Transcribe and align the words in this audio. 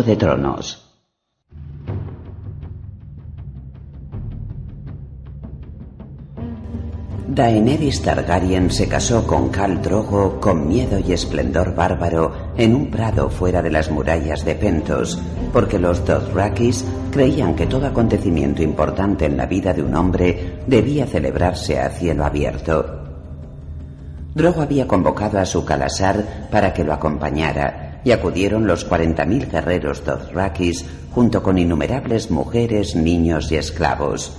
De 0.00 0.16
Tronos. 0.16 0.88
Daenerys 7.28 8.00
Targaryen 8.00 8.70
se 8.70 8.88
casó 8.88 9.26
con 9.26 9.50
Khal 9.50 9.82
Drogo 9.82 10.40
con 10.40 10.66
miedo 10.66 10.98
y 10.98 11.12
esplendor 11.12 11.74
bárbaro 11.74 12.32
en 12.56 12.74
un 12.74 12.90
prado 12.90 13.28
fuera 13.28 13.60
de 13.60 13.70
las 13.70 13.90
murallas 13.90 14.44
de 14.46 14.54
Pentos, 14.54 15.20
porque 15.52 15.78
los 15.78 16.04
Dothrakis 16.06 16.84
creían 17.10 17.54
que 17.54 17.66
todo 17.66 17.86
acontecimiento 17.86 18.62
importante 18.62 19.26
en 19.26 19.36
la 19.36 19.46
vida 19.46 19.74
de 19.74 19.82
un 19.82 19.94
hombre 19.94 20.60
debía 20.66 21.06
celebrarse 21.06 21.78
a 21.78 21.90
cielo 21.90 22.24
abierto. 22.24 23.02
Drogo 24.34 24.62
había 24.62 24.86
convocado 24.86 25.38
a 25.38 25.44
su 25.44 25.64
calasar 25.66 26.48
para 26.50 26.72
que 26.72 26.84
lo 26.84 26.94
acompañara 26.94 27.91
y 28.04 28.12
acudieron 28.12 28.66
los 28.66 28.84
cuarenta 28.84 29.24
mil 29.24 29.48
guerreros 29.48 30.04
Dothrakis 30.04 30.84
junto 31.12 31.42
con 31.42 31.58
innumerables 31.58 32.30
mujeres, 32.30 32.96
niños 32.96 33.52
y 33.52 33.56
esclavos. 33.56 34.36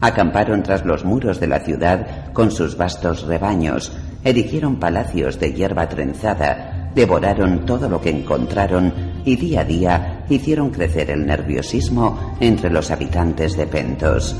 Acamparon 0.00 0.62
tras 0.62 0.84
los 0.84 1.04
muros 1.04 1.40
de 1.40 1.46
la 1.46 1.60
ciudad 1.60 2.32
con 2.32 2.50
sus 2.50 2.76
vastos 2.76 3.22
rebaños, 3.22 3.92
erigieron 4.24 4.76
palacios 4.76 5.40
de 5.40 5.52
hierba 5.54 5.88
trenzada, 5.88 6.90
devoraron 6.94 7.64
todo 7.64 7.88
lo 7.88 8.00
que 8.00 8.10
encontraron 8.10 8.92
y 9.24 9.36
día 9.36 9.60
a 9.60 9.64
día 9.64 10.24
hicieron 10.28 10.70
crecer 10.70 11.10
el 11.10 11.26
nerviosismo 11.26 12.36
entre 12.40 12.70
los 12.70 12.90
habitantes 12.90 13.56
de 13.56 13.66
Pentos. 13.66 14.36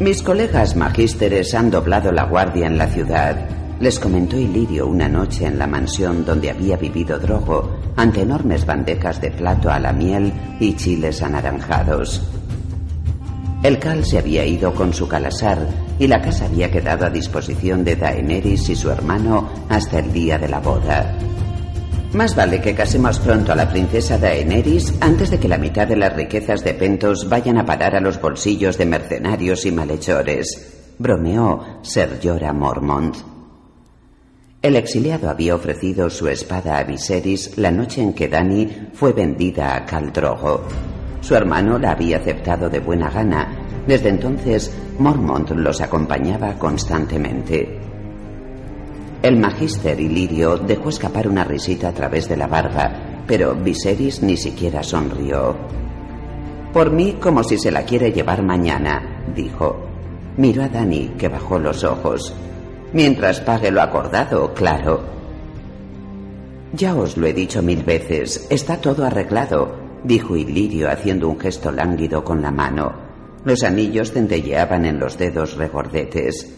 Mis 0.00 0.22
colegas 0.22 0.76
magísteres 0.76 1.54
han 1.54 1.70
doblado 1.70 2.12
la 2.12 2.24
guardia 2.24 2.66
en 2.66 2.78
la 2.78 2.86
ciudad 2.86 3.67
les 3.80 3.98
comentó 4.00 4.36
Ilirio 4.36 4.86
una 4.86 5.08
noche 5.08 5.46
en 5.46 5.58
la 5.58 5.66
mansión 5.66 6.24
donde 6.24 6.50
había 6.50 6.76
vivido 6.76 7.18
Drogo, 7.18 7.76
ante 7.96 8.22
enormes 8.22 8.66
bandejas 8.66 9.20
de 9.20 9.30
plato 9.30 9.70
a 9.70 9.78
la 9.78 9.92
miel 9.92 10.32
y 10.58 10.74
chiles 10.74 11.22
anaranjados. 11.22 12.22
El 13.62 13.78
Cal 13.78 14.04
se 14.04 14.18
había 14.18 14.44
ido 14.44 14.72
con 14.72 14.92
su 14.92 15.08
calasar 15.08 15.58
y 15.98 16.06
la 16.06 16.20
casa 16.20 16.46
había 16.46 16.70
quedado 16.70 17.06
a 17.06 17.10
disposición 17.10 17.84
de 17.84 17.96
Daenerys 17.96 18.68
y 18.68 18.76
su 18.76 18.90
hermano 18.90 19.48
hasta 19.68 19.98
el 19.98 20.12
día 20.12 20.38
de 20.38 20.48
la 20.48 20.60
boda. 20.60 21.16
Más 22.12 22.34
vale 22.34 22.60
que 22.60 22.74
casemos 22.74 23.18
pronto 23.18 23.52
a 23.52 23.56
la 23.56 23.68
princesa 23.68 24.16
Daenerys 24.16 24.94
antes 25.00 25.30
de 25.30 25.38
que 25.38 25.48
la 25.48 25.58
mitad 25.58 25.86
de 25.86 25.96
las 25.96 26.14
riquezas 26.14 26.64
de 26.64 26.74
Pentos 26.74 27.28
vayan 27.28 27.58
a 27.58 27.66
parar 27.66 27.96
a 27.96 28.00
los 28.00 28.20
bolsillos 28.20 28.78
de 28.78 28.86
mercenarios 28.86 29.66
y 29.66 29.72
malhechores, 29.72 30.94
bromeó 30.98 31.80
Ser 31.82 32.18
Jorah 32.22 32.52
Mormont. 32.52 33.37
El 34.60 34.74
exiliado 34.74 35.30
había 35.30 35.54
ofrecido 35.54 36.10
su 36.10 36.26
espada 36.26 36.78
a 36.78 36.82
Viserys 36.82 37.56
la 37.58 37.70
noche 37.70 38.02
en 38.02 38.12
que 38.12 38.26
Dani 38.26 38.88
fue 38.92 39.12
vendida 39.12 39.76
a 39.76 39.84
Caldrogo. 39.86 40.62
Su 41.20 41.36
hermano 41.36 41.78
la 41.78 41.92
había 41.92 42.16
aceptado 42.16 42.68
de 42.68 42.80
buena 42.80 43.08
gana. 43.08 43.56
Desde 43.86 44.08
entonces, 44.08 44.74
Mormont 44.98 45.50
los 45.50 45.80
acompañaba 45.80 46.54
constantemente. 46.58 47.78
El 49.22 49.38
magíster 49.38 50.00
Ilirio 50.00 50.58
dejó 50.58 50.88
escapar 50.88 51.28
una 51.28 51.44
risita 51.44 51.90
a 51.90 51.94
través 51.94 52.28
de 52.28 52.36
la 52.36 52.48
barba, 52.48 53.22
pero 53.28 53.54
Viserys 53.54 54.22
ni 54.24 54.36
siquiera 54.36 54.82
sonrió. 54.82 55.56
Por 56.72 56.90
mí, 56.90 57.16
como 57.20 57.44
si 57.44 57.58
se 57.58 57.70
la 57.70 57.84
quiere 57.84 58.10
llevar 58.10 58.42
mañana, 58.42 59.22
dijo. 59.36 59.84
Miró 60.36 60.64
a 60.64 60.68
Dani, 60.68 61.14
que 61.16 61.28
bajó 61.28 61.60
los 61.60 61.84
ojos. 61.84 62.34
Mientras 62.92 63.40
pague 63.40 63.70
lo 63.70 63.82
acordado, 63.82 64.54
claro. 64.54 65.02
Ya 66.72 66.94
os 66.94 67.16
lo 67.16 67.26
he 67.26 67.32
dicho 67.32 67.62
mil 67.62 67.82
veces, 67.82 68.46
está 68.50 68.80
todo 68.80 69.04
arreglado, 69.04 69.74
dijo 70.04 70.36
Ilirio 70.36 70.90
haciendo 70.90 71.28
un 71.28 71.38
gesto 71.38 71.70
lánguido 71.70 72.24
con 72.24 72.42
la 72.42 72.50
mano. 72.50 72.92
Los 73.44 73.62
anillos 73.62 74.12
centelleaban 74.12 74.84
en 74.84 74.98
los 74.98 75.16
dedos 75.16 75.56
regordetes. 75.56 76.54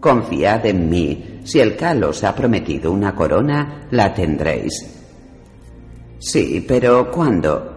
Confiad 0.00 0.66
en 0.66 0.88
mí, 0.88 1.40
si 1.44 1.60
el 1.60 1.76
Cal 1.76 2.04
os 2.04 2.22
ha 2.24 2.34
prometido 2.34 2.92
una 2.92 3.14
corona, 3.14 3.88
la 3.90 4.14
tendréis. 4.14 4.94
Sí, 6.18 6.64
pero 6.66 7.10
¿cuándo? 7.10 7.74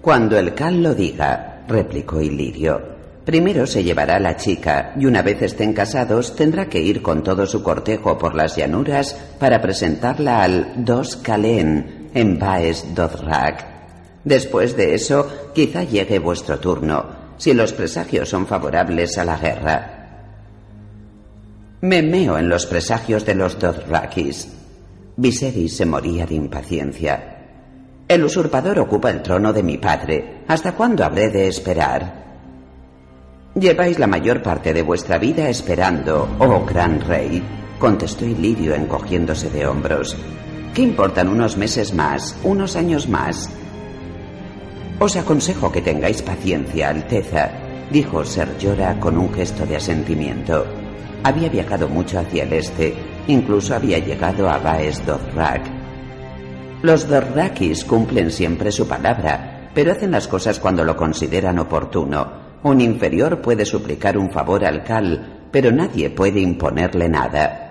Cuando 0.00 0.38
el 0.38 0.54
Cal 0.54 0.82
lo 0.82 0.94
diga, 0.94 1.62
replicó 1.66 2.20
Ilirio. 2.20 2.99
Primero 3.30 3.64
se 3.64 3.84
llevará 3.84 4.18
la 4.18 4.36
chica 4.36 4.92
y 4.98 5.06
una 5.06 5.22
vez 5.22 5.40
estén 5.40 5.72
casados 5.72 6.34
tendrá 6.34 6.68
que 6.68 6.80
ir 6.80 7.00
con 7.00 7.22
todo 7.22 7.46
su 7.46 7.62
cortejo 7.62 8.18
por 8.18 8.34
las 8.34 8.56
llanuras 8.56 9.16
para 9.38 9.62
presentarla 9.62 10.42
al 10.42 10.84
Dos 10.84 11.14
Kalen 11.14 12.10
en 12.12 12.40
Baes 12.40 12.92
Dothrak. 12.92 13.66
Después 14.24 14.76
de 14.76 14.96
eso, 14.96 15.28
quizá 15.54 15.84
llegue 15.84 16.18
vuestro 16.18 16.58
turno, 16.58 17.06
si 17.36 17.54
los 17.54 17.72
presagios 17.72 18.28
son 18.28 18.48
favorables 18.48 19.16
a 19.16 19.24
la 19.24 19.36
guerra. 19.36 20.08
Me 21.82 22.02
meo 22.02 22.36
en 22.36 22.48
los 22.48 22.66
presagios 22.66 23.24
de 23.24 23.36
los 23.36 23.60
Dothrakis. 23.60 24.48
Viserys 25.16 25.76
se 25.76 25.86
moría 25.86 26.26
de 26.26 26.34
impaciencia. 26.34 27.36
El 28.08 28.24
usurpador 28.24 28.80
ocupa 28.80 29.08
el 29.08 29.22
trono 29.22 29.52
de 29.52 29.62
mi 29.62 29.78
padre. 29.78 30.42
¿Hasta 30.48 30.72
cuándo 30.72 31.04
habré 31.04 31.28
de 31.28 31.46
esperar? 31.46 32.29
Lleváis 33.54 33.98
la 33.98 34.06
mayor 34.06 34.42
parte 34.42 34.72
de 34.72 34.82
vuestra 34.82 35.18
vida 35.18 35.48
esperando, 35.48 36.28
oh 36.38 36.64
gran 36.64 37.00
rey, 37.00 37.42
contestó 37.80 38.24
Ilirio 38.24 38.76
encogiéndose 38.76 39.50
de 39.50 39.66
hombros. 39.66 40.16
¿Qué 40.72 40.82
importan 40.82 41.26
unos 41.26 41.56
meses 41.56 41.92
más, 41.92 42.38
unos 42.44 42.76
años 42.76 43.08
más? 43.08 43.50
Os 45.00 45.16
aconsejo 45.16 45.72
que 45.72 45.82
tengáis 45.82 46.22
paciencia, 46.22 46.90
Alteza, 46.90 47.50
dijo 47.90 48.24
Ser 48.24 48.56
Llora 48.58 49.00
con 49.00 49.18
un 49.18 49.34
gesto 49.34 49.66
de 49.66 49.78
asentimiento. 49.78 50.64
Había 51.24 51.48
viajado 51.48 51.88
mucho 51.88 52.20
hacia 52.20 52.44
el 52.44 52.52
este, 52.52 52.94
incluso 53.26 53.74
había 53.74 53.98
llegado 53.98 54.48
a 54.48 54.58
Baes 54.58 55.04
Dothraki. 55.04 55.70
Los 56.82 57.08
Dothraki 57.08 57.72
cumplen 57.82 58.30
siempre 58.30 58.70
su 58.70 58.86
palabra, 58.86 59.70
pero 59.74 59.90
hacen 59.90 60.12
las 60.12 60.28
cosas 60.28 60.60
cuando 60.60 60.84
lo 60.84 60.96
consideran 60.96 61.58
oportuno 61.58 62.48
un 62.62 62.80
inferior 62.80 63.40
puede 63.40 63.64
suplicar 63.64 64.18
un 64.18 64.30
favor 64.30 64.64
al 64.64 64.84
Cal, 64.84 65.48
pero 65.50 65.72
nadie 65.72 66.10
puede 66.10 66.40
imponerle 66.40 67.08
nada. 67.08 67.66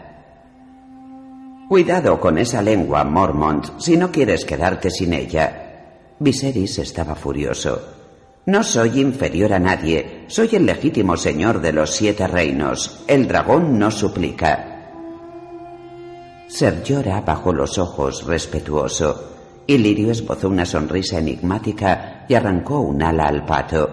Cuidado 1.69 2.19
con 2.19 2.37
esa 2.37 2.61
lengua, 2.61 3.03
Mormont, 3.03 3.79
si 3.79 3.95
no 3.95 4.11
quieres 4.11 4.43
quedarte 4.43 4.89
sin 4.89 5.13
ella. 5.13 6.15
Viserys 6.17 6.79
estaba 6.79 7.15
furioso. 7.15 7.79
No 8.47 8.63
soy 8.63 8.99
inferior 8.99 9.53
a 9.53 9.59
nadie, 9.59 10.25
soy 10.27 10.49
el 10.53 10.65
legítimo 10.65 11.15
señor 11.15 11.61
de 11.61 11.71
los 11.71 11.91
siete 11.91 12.25
reinos. 12.27 13.03
El 13.07 13.27
dragón 13.27 13.77
no 13.77 13.91
suplica. 13.91 14.69
Ser 16.47 16.81
Llora 16.81 17.21
bajó 17.21 17.53
los 17.53 17.77
ojos 17.77 18.25
respetuoso. 18.25 19.29
Lirio 19.67 20.09
esbozó 20.09 20.49
una 20.49 20.65
sonrisa 20.65 21.19
enigmática 21.19 22.25
y 22.27 22.33
arrancó 22.33 22.79
un 22.79 23.03
ala 23.03 23.27
al 23.27 23.45
pato. 23.45 23.88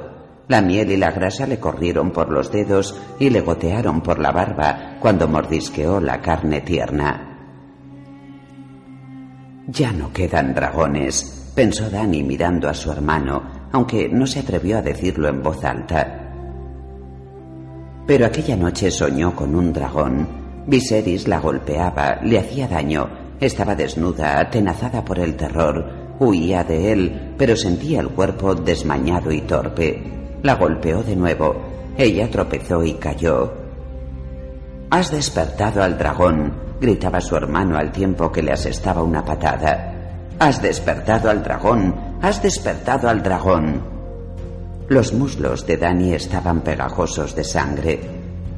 La 0.49 0.61
miel 0.61 0.93
y 0.93 0.97
la 0.97 1.11
grasa 1.11 1.47
le 1.47 1.59
corrieron 1.59 2.13
por 2.13 2.31
los 2.31 2.53
dedos 2.53 2.97
y 3.19 3.31
le 3.31 3.41
gotearon 3.41 4.01
por 4.01 4.21
la 4.21 4.31
barba 4.31 4.97
cuando 5.01 5.27
mordisqueó 5.27 6.01
la 6.01 6.21
carne 6.21 6.61
tierna. 6.61 7.33
Ya 9.67 9.91
no 9.91 10.13
quedan 10.13 10.55
dragones, 10.55 11.51
pensó 11.57 11.91
Dani 11.91 12.23
mirando 12.23 12.69
a 12.69 12.75
su 12.75 12.93
hermano, 12.93 13.43
aunque 13.73 14.09
no 14.09 14.25
se 14.29 14.39
atrevió 14.39 14.79
a 14.79 14.83
decirlo 14.83 15.29
en 15.29 15.43
voz 15.43 15.65
alta. 15.65 16.23
Pero 18.07 18.27
aquella 18.27 18.55
noche 18.55 18.93
soñó 18.93 19.35
con 19.35 19.57
un 19.57 19.73
dragón. 19.73 20.29
Viserys 20.69 21.27
la 21.27 21.41
golpeaba, 21.41 22.21
le 22.23 22.39
hacía 22.39 22.69
daño, 22.69 23.09
estaba 23.41 23.75
desnuda, 23.75 24.39
atenazada 24.39 25.05
por 25.05 25.19
el 25.19 25.35
terror, 25.35 26.17
huía 26.21 26.63
de 26.63 26.93
él, 26.93 27.35
pero 27.37 27.57
sentía 27.57 27.99
el 28.01 28.11
cuerpo 28.11 28.55
desmañado 28.55 29.33
y 29.33 29.41
torpe. 29.41 30.17
La 30.43 30.55
golpeó 30.55 31.03
de 31.03 31.17
nuevo. 31.17 31.57
Ella 31.97 32.31
tropezó 32.31 32.83
y 32.85 32.95
cayó. 32.95 33.53
Has 34.91 35.11
despertado 35.11 35.83
al 35.83 35.99
dragón, 35.99 36.53
gritaba 36.81 37.21
su 37.21 37.37
hermano 37.37 37.77
al 37.77 37.91
tiempo 37.91 38.31
que 38.31 38.43
le 38.43 38.53
asestaba 38.53 39.03
una 39.03 39.25
patada. 39.25 39.93
Has 40.39 40.61
despertado 40.63 41.31
al 41.31 41.43
dragón, 41.43 41.95
has 42.23 42.43
despertado 42.43 43.09
al 43.09 43.23
dragón. 43.23 43.83
Los 44.89 45.13
muslos 45.13 45.67
de 45.67 45.77
Dani 45.77 46.13
estaban 46.13 46.61
pegajosos 46.61 47.35
de 47.35 47.43
sangre. 47.43 48.01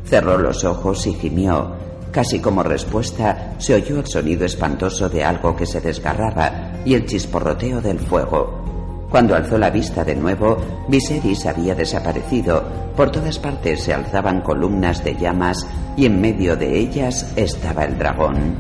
Cerró 0.04 0.36
los 0.36 0.64
ojos 0.64 1.06
y 1.06 1.14
gimió. 1.14 1.72
Casi 2.10 2.40
como 2.40 2.62
respuesta 2.62 3.54
se 3.58 3.74
oyó 3.74 4.00
el 4.00 4.06
sonido 4.06 4.44
espantoso 4.44 5.08
de 5.08 5.24
algo 5.24 5.54
que 5.56 5.66
se 5.66 5.80
desgarraba 5.80 6.72
y 6.84 6.94
el 6.94 7.06
chisporroteo 7.06 7.80
del 7.80 7.98
fuego. 7.98 8.77
Cuando 9.10 9.34
alzó 9.34 9.56
la 9.56 9.70
vista 9.70 10.04
de 10.04 10.14
nuevo, 10.14 10.58
Viserys 10.88 11.46
había 11.46 11.74
desaparecido. 11.74 12.62
Por 12.94 13.10
todas 13.10 13.38
partes 13.38 13.82
se 13.82 13.94
alzaban 13.94 14.42
columnas 14.42 15.02
de 15.02 15.16
llamas 15.16 15.66
y 15.96 16.04
en 16.04 16.20
medio 16.20 16.56
de 16.56 16.78
ellas 16.78 17.32
estaba 17.34 17.84
el 17.84 17.96
dragón. 17.96 18.56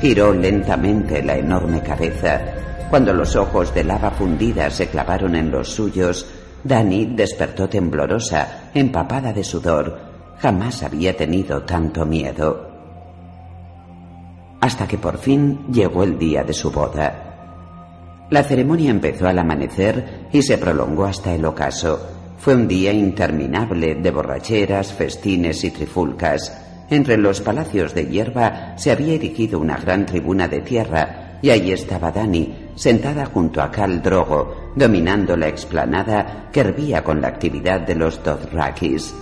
Giró 0.00 0.32
lentamente 0.32 1.22
la 1.22 1.36
enorme 1.36 1.80
cabeza. 1.80 2.40
Cuando 2.90 3.12
los 3.12 3.36
ojos 3.36 3.72
de 3.72 3.84
lava 3.84 4.10
fundida 4.10 4.68
se 4.68 4.88
clavaron 4.88 5.36
en 5.36 5.50
los 5.50 5.70
suyos, 5.70 6.26
Dani 6.64 7.06
despertó 7.06 7.68
temblorosa, 7.68 8.70
empapada 8.74 9.32
de 9.32 9.44
sudor. 9.44 9.96
Jamás 10.38 10.82
había 10.82 11.16
tenido 11.16 11.62
tanto 11.62 12.04
miedo. 12.04 12.68
Hasta 14.60 14.88
que 14.88 14.98
por 14.98 15.18
fin 15.18 15.66
llegó 15.72 16.02
el 16.02 16.18
día 16.18 16.42
de 16.42 16.52
su 16.52 16.70
boda. 16.72 17.31
La 18.32 18.44
ceremonia 18.44 18.90
empezó 18.90 19.28
al 19.28 19.38
amanecer 19.38 20.28
y 20.32 20.40
se 20.40 20.56
prolongó 20.56 21.04
hasta 21.04 21.34
el 21.34 21.44
ocaso. 21.44 22.00
Fue 22.38 22.54
un 22.54 22.66
día 22.66 22.90
interminable 22.90 23.94
de 23.96 24.10
borracheras, 24.10 24.90
festines 24.94 25.62
y 25.64 25.70
trifulcas. 25.70 26.50
Entre 26.88 27.18
los 27.18 27.42
palacios 27.42 27.94
de 27.94 28.06
hierba 28.06 28.72
se 28.78 28.90
había 28.90 29.12
erigido 29.12 29.60
una 29.60 29.76
gran 29.76 30.06
tribuna 30.06 30.48
de 30.48 30.62
tierra 30.62 31.40
y 31.42 31.50
allí 31.50 31.72
estaba 31.72 32.10
Dani, 32.10 32.70
sentada 32.74 33.26
junto 33.26 33.60
a 33.60 33.70
Cal 33.70 34.00
Drogo, 34.00 34.72
dominando 34.76 35.36
la 35.36 35.48
explanada 35.48 36.48
que 36.50 36.60
hervía 36.60 37.04
con 37.04 37.20
la 37.20 37.28
actividad 37.28 37.82
de 37.82 37.96
los 37.96 38.24
Dothrakis. 38.24 39.14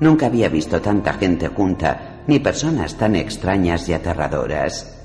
Nunca 0.00 0.26
había 0.26 0.50
visto 0.50 0.82
tanta 0.82 1.14
gente 1.14 1.48
junta, 1.48 2.20
ni 2.26 2.40
personas 2.40 2.94
tan 2.98 3.16
extrañas 3.16 3.88
y 3.88 3.94
aterradoras. 3.94 4.99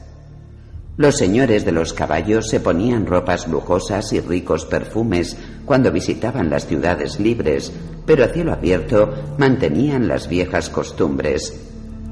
Los 0.98 1.18
señores 1.18 1.66
de 1.66 1.74
los 1.74 1.92
caballos 1.92 2.48
se 2.48 2.62
ponían 2.62 3.06
ropas 3.06 3.50
lujosas 3.50 4.14
y 4.14 4.22
ricos 4.22 4.66
perfumes 4.66 5.36
cuando 5.66 5.92
visitaban 5.92 6.50
las 6.50 6.68
ciudades 6.68 7.20
libres, 7.20 7.74
pero 8.06 8.24
a 8.24 8.30
cielo 8.30 8.54
abierto 8.54 9.14
mantenían 9.38 10.08
las 10.08 10.30
viejas 10.30 10.70
costumbres. 10.70 11.62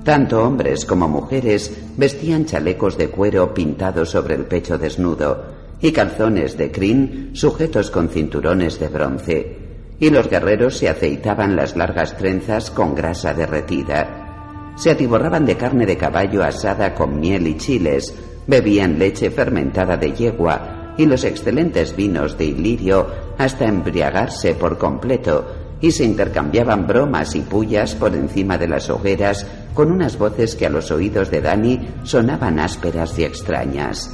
Tanto 0.04 0.44
hombres 0.44 0.84
como 0.84 1.08
mujeres 1.08 1.72
vestían 1.96 2.46
chalecos 2.46 2.98
de 2.98 3.08
cuero 3.08 3.54
pintados 3.54 4.10
sobre 4.10 4.36
el 4.36 4.46
pecho 4.46 4.78
desnudo 4.78 5.46
y 5.80 5.94
calzones 5.94 6.58
de 6.58 6.70
crin 6.70 7.32
sujetos 7.34 7.90
con 7.90 8.10
cinturones 8.10 8.80
de 8.82 8.88
bronce, 8.90 9.58
y 9.98 10.10
los 10.10 10.30
guerreros 10.30 10.78
se 10.78 10.90
aceitaban 10.90 11.56
las 11.56 11.78
largas 11.78 12.18
trenzas 12.18 12.70
con 12.70 12.96
grasa 12.96 13.34
derretida. 13.34 14.74
Se 14.76 14.92
atiborraban 14.92 15.46
de 15.46 15.56
carne 15.56 15.86
de 15.86 15.96
caballo 15.96 16.44
asada 16.44 16.94
con 16.94 17.20
miel 17.20 17.48
y 17.48 17.58
chiles, 17.58 18.14
Bebían 18.48 19.00
leche 19.00 19.32
fermentada 19.32 19.98
de 19.98 20.12
yegua 20.12 20.96
y 20.98 21.06
los 21.06 21.24
excelentes 21.24 21.96
vinos 21.96 22.38
de 22.38 22.46
Ilirio 22.46 23.08
hasta 23.38 23.66
embriagarse 23.66 24.54
por 24.56 24.78
completo 24.78 25.46
y 25.82 25.92
se 25.92 26.06
intercambiaban 26.06 26.88
bromas 26.88 27.36
y 27.36 27.42
pullas 27.42 27.96
por 27.96 28.16
encima 28.16 28.58
de 28.58 28.68
las 28.68 28.90
hogueras 28.90 29.46
con 29.74 29.92
unas 29.92 30.18
voces 30.18 30.56
que 30.56 30.66
a 30.66 30.70
los 30.70 30.92
oídos 30.92 31.30
de 31.30 31.42
Dani 31.42 31.80
sonaban 32.04 32.60
ásperas 32.60 33.18
y 33.20 33.26
extrañas. 33.26 34.10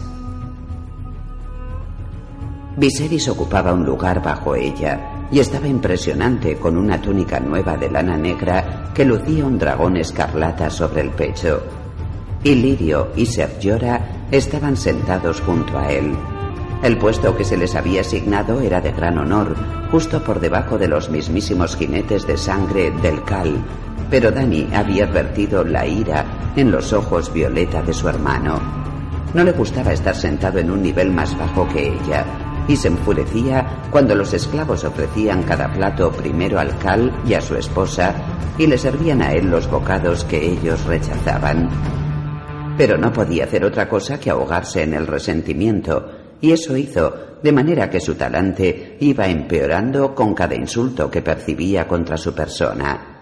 Viserys 2.77 3.27
ocupaba 3.27 3.73
un 3.73 3.85
lugar 3.85 4.23
bajo 4.23 4.55
ella 4.55 5.27
y 5.31 5.39
estaba 5.39 5.67
impresionante 5.67 6.55
con 6.55 6.77
una 6.77 7.01
túnica 7.01 7.39
nueva 7.39 7.77
de 7.77 7.91
lana 7.91 8.17
negra 8.17 8.91
que 8.93 9.05
lucía 9.05 9.45
un 9.45 9.59
dragón 9.59 9.97
escarlata 9.97 10.69
sobre 10.69 11.01
el 11.01 11.09
pecho. 11.11 11.61
Ilirio 12.43 13.09
y 13.17 13.25
Sergiora 13.25 14.27
estaban 14.31 14.77
sentados 14.77 15.41
junto 15.41 15.77
a 15.77 15.91
él. 15.91 16.15
El 16.81 16.97
puesto 16.97 17.35
que 17.35 17.43
se 17.43 17.57
les 17.57 17.75
había 17.75 18.01
asignado 18.01 18.61
era 18.61 18.79
de 18.79 18.93
gran 18.93 19.17
honor, 19.17 19.55
justo 19.91 20.23
por 20.23 20.39
debajo 20.39 20.77
de 20.77 20.87
los 20.87 21.09
mismísimos 21.09 21.75
jinetes 21.75 22.25
de 22.25 22.37
sangre 22.37 22.91
del 23.01 23.21
Cal, 23.25 23.57
pero 24.09 24.31
Dani 24.31 24.69
había 24.73 25.03
advertido 25.03 25.65
la 25.65 25.85
ira 25.85 26.25
en 26.55 26.71
los 26.71 26.93
ojos 26.93 27.33
violeta 27.33 27.81
de 27.81 27.93
su 27.93 28.07
hermano. 28.07 28.61
No 29.33 29.43
le 29.43 29.51
gustaba 29.51 29.91
estar 29.91 30.15
sentado 30.15 30.59
en 30.59 30.71
un 30.71 30.81
nivel 30.81 31.11
más 31.11 31.37
bajo 31.37 31.67
que 31.67 31.89
ella, 31.89 32.25
y 32.69 32.77
se 32.77 32.87
enfurecía 32.87 33.83
cuando 33.91 34.15
los 34.15 34.33
esclavos 34.33 34.85
ofrecían 34.85 35.43
cada 35.43 35.73
plato 35.73 36.09
primero 36.11 36.57
al 36.57 36.77
Cal 36.77 37.11
y 37.27 37.33
a 37.33 37.41
su 37.41 37.55
esposa, 37.55 38.15
y 38.57 38.65
le 38.65 38.77
servían 38.77 39.21
a 39.21 39.33
él 39.33 39.49
los 39.49 39.69
bocados 39.69 40.23
que 40.23 40.53
ellos 40.53 40.85
rechazaban 40.85 41.69
pero 42.79 42.97
no 42.97 43.11
podía 43.11 43.43
hacer 43.43 43.65
otra 43.65 43.89
cosa 43.89 44.21
que 44.21 44.29
ahogarse 44.29 44.83
en 44.83 44.93
el 44.93 45.05
resentimiento, 45.05 46.37
y 46.39 46.53
eso 46.53 46.77
hizo, 46.77 47.13
de 47.43 47.51
manera 47.51 47.89
que 47.89 47.99
su 47.99 48.15
talante 48.15 48.95
iba 49.01 49.27
empeorando 49.27 50.15
con 50.15 50.33
cada 50.33 50.55
insulto 50.55 51.11
que 51.11 51.21
percibía 51.21 51.85
contra 51.85 52.15
su 52.15 52.33
persona. 52.33 53.17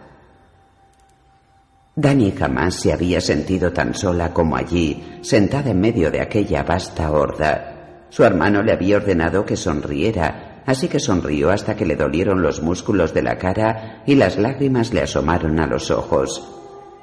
Dani 1.95 2.33
jamás 2.37 2.75
se 2.75 2.93
había 2.93 3.19
sentido 3.19 3.73
tan 3.73 3.95
sola 3.95 4.31
como 4.31 4.55
allí, 4.55 5.17
sentada 5.21 5.71
en 5.71 5.81
medio 5.81 6.11
de 6.11 6.21
aquella 6.21 6.61
vasta 6.61 7.09
horda. 7.09 8.05
Su 8.11 8.23
hermano 8.23 8.61
le 8.61 8.73
había 8.73 8.97
ordenado 8.97 9.43
que 9.43 9.57
sonriera, 9.57 10.61
así 10.67 10.87
que 10.87 10.99
sonrió 10.99 11.49
hasta 11.49 11.75
que 11.75 11.87
le 11.87 11.95
dolieron 11.95 12.43
los 12.43 12.61
músculos 12.61 13.11
de 13.11 13.23
la 13.23 13.39
cara 13.39 14.03
y 14.05 14.13
las 14.13 14.37
lágrimas 14.37 14.93
le 14.93 15.01
asomaron 15.01 15.59
a 15.59 15.65
los 15.65 15.89
ojos. 15.89 16.56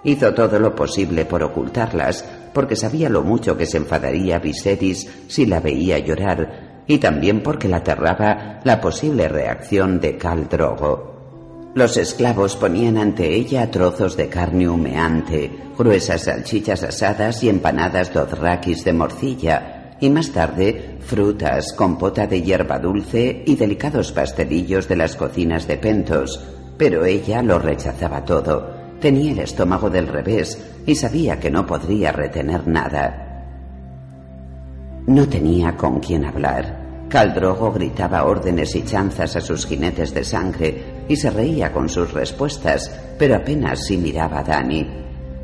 Hizo 0.05 0.35
todo 0.35 0.59
lo 0.59 0.75
posible 0.75 1.25
por 1.25 1.43
ocultarlas, 1.43 2.25
porque 2.53 2.77
sabía 2.77 3.09
lo 3.09 3.23
mucho 3.23 3.57
que 3.57 3.67
se 3.67 3.79
enfadaría 3.79 4.39
Viserys 4.39 5.11
si 5.29 5.47
la 5.47 5.61
veía 5.61 5.99
llorar, 5.99 6.83
y 6.87 6.99
también 6.99 7.43
porque 7.43 7.69
la 7.69 7.79
aterraba 7.79 8.61
la 8.65 8.81
posible 8.81 9.29
reacción 9.29 10.01
de 10.01 10.19
Cal 10.19 10.49
Drogo. 10.49 11.15
Los 11.75 11.97
esclavos 11.97 12.55
ponían 12.55 12.99
ante 12.99 13.35
ella 13.35 13.71
trozos 13.71 14.17
de 14.17 14.29
carne 14.29 14.69
humeante, 14.69 15.51
gruesas 15.77 16.23
salchichas 16.23 16.85
asadas 16.85 17.43
y 17.43 17.49
empanadas 17.49 18.13
dozrakis 18.13 18.85
de 18.85 18.93
morcilla, 18.93 19.97
y 20.01 20.11
más 20.11 20.31
tarde 20.31 20.99
frutas, 21.01 21.73
compota 21.73 22.27
de 22.27 22.43
hierba 22.43 22.79
dulce 22.79 23.43
y 23.47 23.57
delicados 23.57 24.13
pastelillos 24.13 24.87
de 24.87 24.97
las 24.97 25.17
cocinas 25.17 25.67
de 25.67 25.79
Pentos. 25.79 26.41
Pero 26.77 27.05
ella 27.05 27.43
lo 27.43 27.59
rechazaba 27.59 28.25
todo. 28.25 28.74
Tenía 29.05 29.33
el 29.33 29.41
estómago 29.41 29.91
del 29.91 30.09
revés 30.09 30.59
y 30.87 30.95
sabía 30.95 31.39
que 31.39 31.51
no 31.51 31.67
podría 31.67 32.11
retener 32.11 32.67
nada. 32.67 33.45
No 35.07 35.29
tenía 35.29 35.77
con 35.77 36.01
quién 36.01 36.25
hablar. 36.25 37.05
Caldrogo 37.11 37.71
gritaba 37.71 38.25
órdenes 38.25 38.75
y 38.75 38.83
chanzas 38.83 39.37
a 39.37 39.43
sus 39.43 39.67
jinetes 39.67 40.15
de 40.15 40.25
sangre 40.25 41.05
y 41.07 41.17
se 41.17 41.29
reía 41.29 41.71
con 41.71 41.91
sus 41.91 42.15
respuestas, 42.15 42.99
pero 43.19 43.37
apenas 43.37 43.85
si 43.85 43.99
miraba 43.99 44.39
a 44.39 44.43
Dani. 44.43 44.89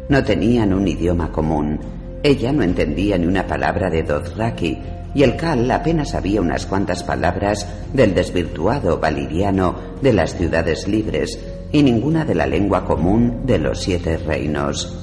No 0.08 0.24
tenían 0.24 0.72
un 0.72 0.88
idioma 0.88 1.30
común. 1.30 1.78
Ella 2.22 2.54
no 2.54 2.62
entendía 2.62 3.18
ni 3.18 3.26
una 3.26 3.46
palabra 3.46 3.90
de 3.90 4.04
Dothraki 4.04 4.78
y 5.12 5.22
el 5.22 5.36
Cal 5.36 5.70
apenas 5.70 6.12
sabía 6.12 6.40
unas 6.40 6.64
cuantas 6.64 7.02
palabras 7.02 7.68
del 7.92 8.14
desvirtuado 8.14 8.98
valiriano 8.98 9.76
de 10.00 10.14
las 10.14 10.34
ciudades 10.34 10.88
libres 10.88 11.38
y 11.72 11.82
ninguna 11.82 12.24
de 12.24 12.34
la 12.34 12.46
lengua 12.46 12.84
común 12.84 13.42
de 13.44 13.58
los 13.58 13.80
siete 13.80 14.16
reinos. 14.16 14.96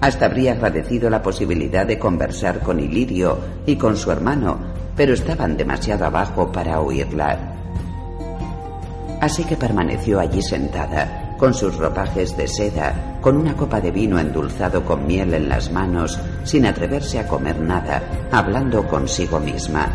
Hasta 0.00 0.26
habría 0.26 0.52
agradecido 0.52 1.10
la 1.10 1.22
posibilidad 1.22 1.86
de 1.86 1.98
conversar 1.98 2.60
con 2.60 2.80
Ilirio 2.80 3.38
y 3.66 3.76
con 3.76 3.96
su 3.96 4.10
hermano, 4.10 4.58
pero 4.96 5.14
estaban 5.14 5.56
demasiado 5.56 6.06
abajo 6.06 6.50
para 6.50 6.80
oírla. 6.80 7.38
Así 9.20 9.44
que 9.44 9.56
permaneció 9.56 10.18
allí 10.18 10.40
sentada, 10.40 11.36
con 11.38 11.52
sus 11.52 11.76
ropajes 11.76 12.36
de 12.36 12.48
seda, 12.48 13.18
con 13.20 13.36
una 13.36 13.54
copa 13.54 13.80
de 13.80 13.90
vino 13.90 14.18
endulzado 14.18 14.84
con 14.84 15.06
miel 15.06 15.34
en 15.34 15.48
las 15.48 15.70
manos, 15.70 16.18
sin 16.44 16.64
atreverse 16.64 17.18
a 17.18 17.26
comer 17.26 17.58
nada, 17.60 18.02
hablando 18.30 18.86
consigo 18.88 19.38
misma. 19.38 19.88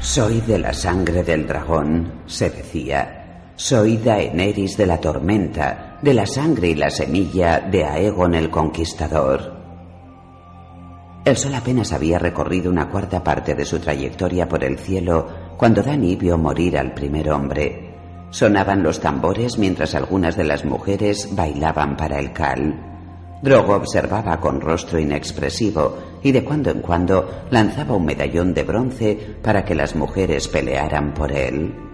Soy 0.00 0.40
de 0.40 0.58
la 0.58 0.72
sangre 0.72 1.22
del 1.22 1.46
dragón, 1.46 2.22
se 2.26 2.50
decía. 2.50 3.19
Soy 3.62 3.98
Daenerys 3.98 4.78
de 4.78 4.86
la 4.86 4.98
tormenta, 4.98 5.98
de 6.00 6.14
la 6.14 6.24
sangre 6.24 6.68
y 6.68 6.74
la 6.74 6.88
semilla 6.88 7.60
de 7.60 7.84
Aegon 7.84 8.34
el 8.34 8.48
Conquistador. 8.48 9.54
El 11.26 11.36
sol 11.36 11.54
apenas 11.54 11.92
había 11.92 12.18
recorrido 12.18 12.70
una 12.70 12.88
cuarta 12.88 13.22
parte 13.22 13.54
de 13.54 13.66
su 13.66 13.78
trayectoria 13.78 14.48
por 14.48 14.64
el 14.64 14.78
cielo 14.78 15.28
cuando 15.58 15.82
Dani 15.82 16.16
vio 16.16 16.38
morir 16.38 16.78
al 16.78 16.94
primer 16.94 17.30
hombre. 17.30 17.96
Sonaban 18.30 18.82
los 18.82 18.98
tambores 18.98 19.58
mientras 19.58 19.94
algunas 19.94 20.38
de 20.38 20.44
las 20.44 20.64
mujeres 20.64 21.28
bailaban 21.32 21.98
para 21.98 22.18
el 22.18 22.32
cal. 22.32 23.36
Drogo 23.42 23.74
observaba 23.74 24.40
con 24.40 24.62
rostro 24.62 24.98
inexpresivo 24.98 25.98
y 26.22 26.32
de 26.32 26.42
cuando 26.44 26.70
en 26.70 26.80
cuando 26.80 27.44
lanzaba 27.50 27.94
un 27.94 28.06
medallón 28.06 28.54
de 28.54 28.62
bronce 28.62 29.36
para 29.42 29.66
que 29.66 29.74
las 29.74 29.94
mujeres 29.94 30.48
pelearan 30.48 31.12
por 31.12 31.30
él. 31.30 31.89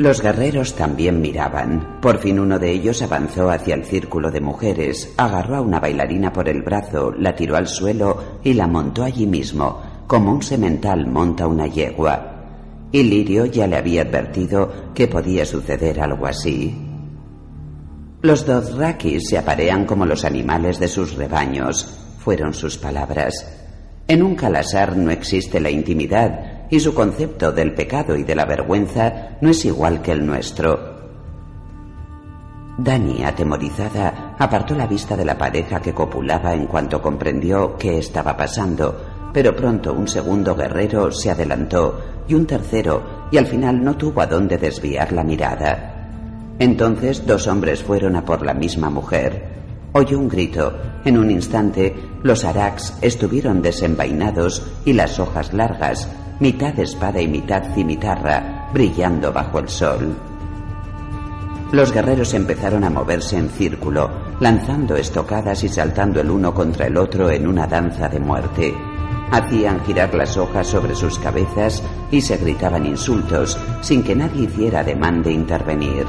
Los 0.00 0.22
guerreros 0.22 0.76
también 0.76 1.20
miraban. 1.20 1.98
Por 2.00 2.20
fin 2.20 2.40
uno 2.40 2.58
de 2.58 2.70
ellos 2.70 3.02
avanzó 3.02 3.50
hacia 3.50 3.74
el 3.74 3.84
círculo 3.84 4.30
de 4.30 4.40
mujeres, 4.40 5.12
agarró 5.18 5.56
a 5.56 5.60
una 5.60 5.78
bailarina 5.78 6.32
por 6.32 6.48
el 6.48 6.62
brazo, 6.62 7.12
la 7.18 7.36
tiró 7.36 7.54
al 7.54 7.68
suelo 7.68 8.38
y 8.42 8.54
la 8.54 8.66
montó 8.66 9.04
allí 9.04 9.26
mismo, 9.26 9.78
como 10.06 10.32
un 10.32 10.42
semental 10.42 11.06
monta 11.06 11.46
una 11.46 11.66
yegua. 11.66 12.46
Y 12.90 13.02
Lirio 13.02 13.44
ya 13.44 13.66
le 13.66 13.76
había 13.76 14.00
advertido 14.00 14.72
que 14.94 15.06
podía 15.06 15.44
suceder 15.44 16.00
algo 16.00 16.26
así. 16.26 16.74
Los 18.22 18.46
Dothrakis 18.46 19.28
se 19.28 19.36
aparean 19.36 19.84
como 19.84 20.06
los 20.06 20.24
animales 20.24 20.80
de 20.80 20.88
sus 20.88 21.14
rebaños, 21.14 22.16
fueron 22.24 22.54
sus 22.54 22.78
palabras. 22.78 23.34
En 24.08 24.22
un 24.22 24.34
calasar 24.34 24.96
no 24.96 25.10
existe 25.10 25.60
la 25.60 25.68
intimidad, 25.68 26.59
y 26.70 26.80
su 26.80 26.94
concepto 26.94 27.52
del 27.52 27.74
pecado 27.74 28.16
y 28.16 28.22
de 28.22 28.34
la 28.34 28.44
vergüenza 28.44 29.36
no 29.40 29.50
es 29.50 29.64
igual 29.64 30.00
que 30.02 30.12
el 30.12 30.24
nuestro. 30.24 31.00
Dani, 32.78 33.22
atemorizada, 33.24 34.36
apartó 34.38 34.74
la 34.74 34.86
vista 34.86 35.16
de 35.16 35.24
la 35.24 35.36
pareja 35.36 35.80
que 35.80 35.92
copulaba 35.92 36.54
en 36.54 36.66
cuanto 36.66 37.02
comprendió 37.02 37.76
qué 37.76 37.98
estaba 37.98 38.36
pasando, 38.36 39.30
pero 39.32 39.54
pronto 39.54 39.92
un 39.92 40.08
segundo 40.08 40.54
guerrero 40.54 41.12
se 41.12 41.30
adelantó 41.30 42.00
y 42.26 42.34
un 42.34 42.46
tercero, 42.46 43.28
y 43.30 43.36
al 43.36 43.46
final 43.46 43.84
no 43.84 43.96
tuvo 43.96 44.22
a 44.22 44.26
dónde 44.26 44.56
desviar 44.56 45.12
la 45.12 45.24
mirada. 45.24 45.96
Entonces 46.58 47.26
dos 47.26 47.46
hombres 47.46 47.82
fueron 47.82 48.16
a 48.16 48.24
por 48.24 48.44
la 48.44 48.54
misma 48.54 48.88
mujer. 48.90 49.60
Oyó 49.92 50.18
un 50.18 50.28
grito. 50.28 50.72
En 51.04 51.18
un 51.18 51.30
instante, 51.30 51.94
los 52.22 52.44
arax 52.44 52.94
estuvieron 53.00 53.62
desenvainados 53.62 54.62
y 54.84 54.92
las 54.92 55.18
hojas 55.18 55.52
largas, 55.52 56.08
mitad 56.40 56.78
espada 56.78 57.20
y 57.20 57.28
mitad 57.28 57.62
cimitarra, 57.74 58.70
brillando 58.72 59.30
bajo 59.30 59.58
el 59.58 59.68
sol. 59.68 60.16
Los 61.70 61.92
guerreros 61.92 62.32
empezaron 62.32 62.82
a 62.82 62.90
moverse 62.90 63.36
en 63.36 63.50
círculo, 63.50 64.10
lanzando 64.40 64.96
estocadas 64.96 65.62
y 65.62 65.68
saltando 65.68 66.20
el 66.20 66.30
uno 66.30 66.54
contra 66.54 66.86
el 66.86 66.96
otro 66.96 67.30
en 67.30 67.46
una 67.46 67.66
danza 67.66 68.08
de 68.08 68.18
muerte. 68.18 68.74
Hacían 69.30 69.84
girar 69.84 70.14
las 70.14 70.36
hojas 70.38 70.66
sobre 70.66 70.96
sus 70.96 71.18
cabezas 71.18 71.82
y 72.10 72.22
se 72.22 72.38
gritaban 72.38 72.86
insultos 72.86 73.56
sin 73.82 74.02
que 74.02 74.16
nadie 74.16 74.44
hiciera 74.44 74.80
ademán 74.80 75.22
de 75.22 75.32
intervenir. 75.32 76.06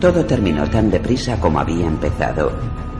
Todo 0.00 0.24
terminó 0.24 0.68
tan 0.68 0.90
deprisa 0.90 1.38
como 1.38 1.60
había 1.60 1.86
empezado. 1.86 2.50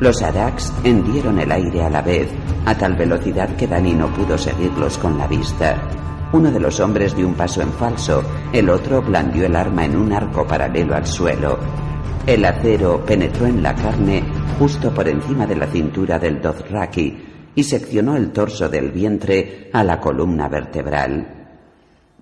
Los 0.01 0.23
Arax 0.23 0.73
hendieron 0.85 1.41
el 1.41 1.51
aire 1.51 1.83
a 1.83 1.91
la 1.91 2.03
vez, 2.03 2.29
a 2.67 2.77
tal 2.77 2.95
velocidad 2.95 3.57
que 3.57 3.67
Dani 3.67 3.95
no 3.95 4.07
pudo 4.15 4.39
seguirlos 4.39 4.97
con 4.97 5.19
la 5.19 5.27
vista. 5.27 5.77
Uno 6.33 6.53
de 6.53 6.61
los 6.61 6.79
hombres 6.79 7.17
dio 7.17 7.27
un 7.27 7.35
paso 7.35 7.63
en 7.63 7.73
falso, 7.73 8.23
el 8.53 8.71
otro 8.71 9.03
blandió 9.03 9.47
el 9.47 9.57
arma 9.57 9.87
en 9.87 9.97
un 9.97 10.13
arco 10.13 10.47
paralelo 10.47 10.95
al 10.95 11.05
suelo. 11.05 11.59
El 12.27 12.45
acero 12.45 13.05
penetró 13.05 13.47
en 13.47 13.61
la 13.61 13.75
carne 13.75 14.23
justo 14.59 14.95
por 14.95 15.09
encima 15.09 15.47
de 15.47 15.57
la 15.57 15.67
cintura 15.67 16.19
del 16.19 16.41
Dothraki 16.41 17.19
y 17.57 17.65
seccionó 17.65 18.17
el 18.17 18.31
torso 18.31 18.69
del 18.69 18.93
vientre 18.93 19.69
a 19.73 19.83
la 19.83 19.99
columna 19.99 20.49
vertebral. 20.49 21.38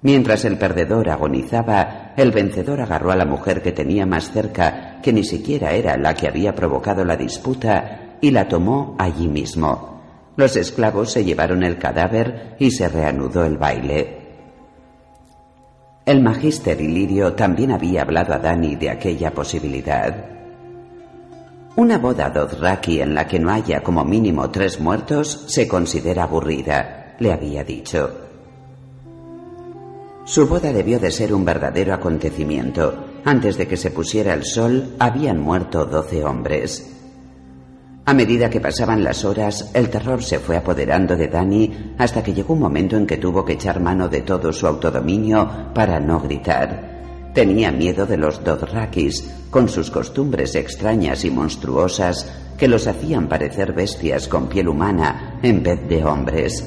Mientras 0.07 0.45
el 0.45 0.57
perdedor 0.57 1.11
agonizaba, 1.11 2.13
el 2.17 2.31
vencedor 2.31 2.81
agarró 2.81 3.11
a 3.11 3.17
la 3.17 3.25
mujer 3.25 3.61
que 3.61 3.73
tenía 3.73 4.07
más 4.07 4.31
cerca, 4.31 5.01
que 5.03 5.13
ni 5.13 5.25
siquiera 5.25 5.73
era 5.73 5.97
la 5.97 6.15
que 6.15 6.29
había 6.29 6.55
provocado 6.55 7.05
la 7.05 7.17
disputa, 7.17 8.19
y 8.21 8.31
la 8.31 8.47
tomó 8.47 8.95
allí 9.01 9.27
mismo. 9.27 10.01
Los 10.37 10.55
esclavos 10.55 11.11
se 11.11 11.25
llevaron 11.25 11.65
el 11.65 11.77
cadáver 11.77 12.55
y 12.61 12.71
se 12.71 12.89
reanudó 12.89 13.45
el 13.45 13.59
baile. 13.59 14.19
El 16.05 16.23
magíster 16.23 16.81
Ilirio 16.81 17.33
también 17.33 17.73
había 17.73 18.03
hablado 18.03 18.33
a 18.33 18.39
Dani 18.39 18.77
de 18.77 18.91
aquella 18.91 19.33
posibilidad. 19.33 20.25
Una 21.75 21.99
boda 21.99 22.31
Dothraki 22.31 23.01
en 23.01 23.13
la 23.13 23.27
que 23.27 23.41
no 23.41 23.51
haya 23.51 23.83
como 23.83 24.05
mínimo 24.05 24.53
tres 24.53 24.79
muertos 24.79 25.47
se 25.49 25.67
considera 25.67 26.23
aburrida, 26.23 27.17
le 27.19 27.33
había 27.33 27.65
dicho. 27.65 28.26
Su 30.27 30.49
boda 30.49 30.73
debió 30.73 30.99
de 30.99 31.13
ser 31.13 31.33
un 31.33 31.45
verdadero 31.45 31.95
acontecimiento. 31.95 32.95
Antes 33.25 33.57
de 33.57 33.69
que 33.69 33.77
se 33.77 33.93
pusiera 33.93 34.35
el 34.35 34.45
sol, 34.45 34.97
habían 34.99 35.39
muerto 35.39 35.87
doce 35.87 36.25
hombres. 36.25 36.93
A 38.05 38.13
medida 38.13 38.51
que 38.51 38.61
pasaban 38.61 39.05
las 39.05 39.25
horas, 39.25 39.71
el 39.73 39.89
terror 39.89 40.25
se 40.25 40.41
fue 40.41 40.57
apoderando 40.57 41.17
de 41.17 41.29
Dani 41.29 41.95
hasta 41.97 42.25
que 42.25 42.35
llegó 42.35 42.55
un 42.55 42.61
momento 42.61 42.97
en 42.97 43.07
que 43.07 43.19
tuvo 43.19 43.45
que 43.45 43.53
echar 43.53 43.79
mano 43.79 44.09
de 44.09 44.23
todo 44.23 44.53
su 44.53 44.67
autodominio 44.67 45.49
para 45.73 46.01
no 46.01 46.19
gritar. 46.19 47.31
Tenía 47.33 47.71
miedo 47.71 48.05
de 48.05 48.17
los 48.17 48.43
Dothrakis, 48.43 49.31
con 49.49 49.69
sus 49.69 49.93
costumbres 49.93 50.57
extrañas 50.57 51.25
y 51.25 51.31
monstruosas 51.31 52.29
que 52.59 52.67
los 52.67 52.89
hacían 52.89 53.29
parecer 53.29 53.73
bestias 53.73 54.27
con 54.27 54.49
piel 54.49 54.67
humana 54.69 55.39
en 55.45 55.63
vez 55.63 55.89
de 55.89 56.05
hombres. 56.05 56.65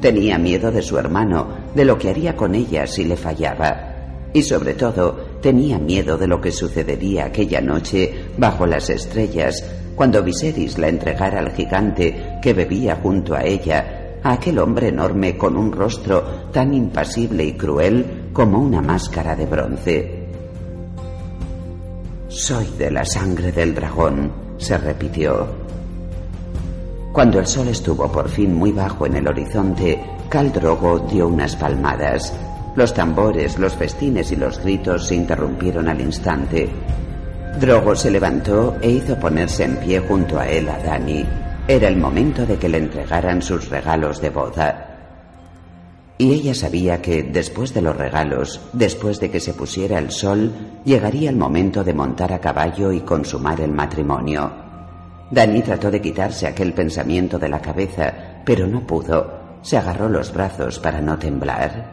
Tenía 0.00 0.38
miedo 0.38 0.70
de 0.70 0.82
su 0.82 0.98
hermano, 0.98 1.65
de 1.76 1.84
lo 1.84 1.98
que 1.98 2.08
haría 2.08 2.34
con 2.34 2.54
ella 2.54 2.86
si 2.86 3.04
le 3.04 3.18
fallaba. 3.18 3.92
Y 4.32 4.42
sobre 4.42 4.72
todo, 4.72 5.14
tenía 5.42 5.78
miedo 5.78 6.16
de 6.16 6.26
lo 6.26 6.40
que 6.40 6.50
sucedería 6.50 7.26
aquella 7.26 7.60
noche 7.60 8.30
bajo 8.38 8.64
las 8.66 8.88
estrellas, 8.88 9.62
cuando 9.94 10.22
Viserys 10.22 10.78
la 10.78 10.88
entregara 10.88 11.38
al 11.38 11.52
gigante 11.52 12.38
que 12.40 12.54
bebía 12.54 12.96
junto 12.96 13.34
a 13.34 13.44
ella, 13.44 14.18
a 14.22 14.32
aquel 14.32 14.58
hombre 14.58 14.88
enorme 14.88 15.36
con 15.36 15.54
un 15.54 15.70
rostro 15.70 16.48
tan 16.50 16.72
impasible 16.72 17.44
y 17.44 17.52
cruel 17.52 18.30
como 18.32 18.58
una 18.58 18.80
máscara 18.80 19.36
de 19.36 19.44
bronce. 19.44 20.26
Soy 22.28 22.68
de 22.78 22.90
la 22.90 23.04
sangre 23.04 23.52
del 23.52 23.74
dragón, 23.74 24.32
se 24.56 24.78
repitió. 24.78 25.46
Cuando 27.12 27.38
el 27.38 27.46
sol 27.46 27.68
estuvo 27.68 28.10
por 28.10 28.28
fin 28.30 28.54
muy 28.54 28.72
bajo 28.72 29.06
en 29.06 29.16
el 29.16 29.28
horizonte, 29.28 30.15
Caldrogo 30.28 30.98
dio 30.98 31.28
unas 31.28 31.56
palmadas. 31.56 32.32
Los 32.74 32.92
tambores, 32.92 33.58
los 33.58 33.74
festines 33.74 34.32
y 34.32 34.36
los 34.36 34.58
gritos 34.60 35.06
se 35.06 35.14
interrumpieron 35.14 35.88
al 35.88 36.00
instante. 36.00 36.68
Drogo 37.60 37.96
se 37.96 38.10
levantó 38.10 38.76
e 38.82 38.90
hizo 38.90 39.18
ponerse 39.18 39.64
en 39.64 39.76
pie 39.76 40.00
junto 40.00 40.38
a 40.38 40.48
él 40.48 40.68
a 40.68 40.78
Dani. 40.78 41.24
Era 41.66 41.88
el 41.88 41.96
momento 41.96 42.44
de 42.44 42.58
que 42.58 42.68
le 42.68 42.78
entregaran 42.78 43.40
sus 43.40 43.70
regalos 43.70 44.20
de 44.20 44.30
boda. 44.30 44.96
Y 46.18 46.32
ella 46.32 46.54
sabía 46.54 47.00
que 47.00 47.22
después 47.22 47.72
de 47.72 47.82
los 47.82 47.96
regalos, 47.96 48.60
después 48.72 49.20
de 49.20 49.30
que 49.30 49.40
se 49.40 49.54
pusiera 49.54 49.98
el 49.98 50.10
sol, 50.10 50.52
llegaría 50.84 51.30
el 51.30 51.36
momento 51.36 51.84
de 51.84 51.94
montar 51.94 52.32
a 52.32 52.40
caballo 52.40 52.92
y 52.92 53.00
consumar 53.00 53.60
el 53.60 53.72
matrimonio. 53.72 54.50
Dani 55.30 55.62
trató 55.62 55.90
de 55.90 56.00
quitarse 56.00 56.46
aquel 56.46 56.72
pensamiento 56.72 57.38
de 57.38 57.48
la 57.48 57.60
cabeza, 57.60 58.12
pero 58.44 58.66
no 58.66 58.86
pudo. 58.86 59.35
Se 59.66 59.76
agarró 59.76 60.08
los 60.08 60.32
brazos 60.32 60.78
para 60.78 61.00
no 61.00 61.18
temblar. 61.18 61.90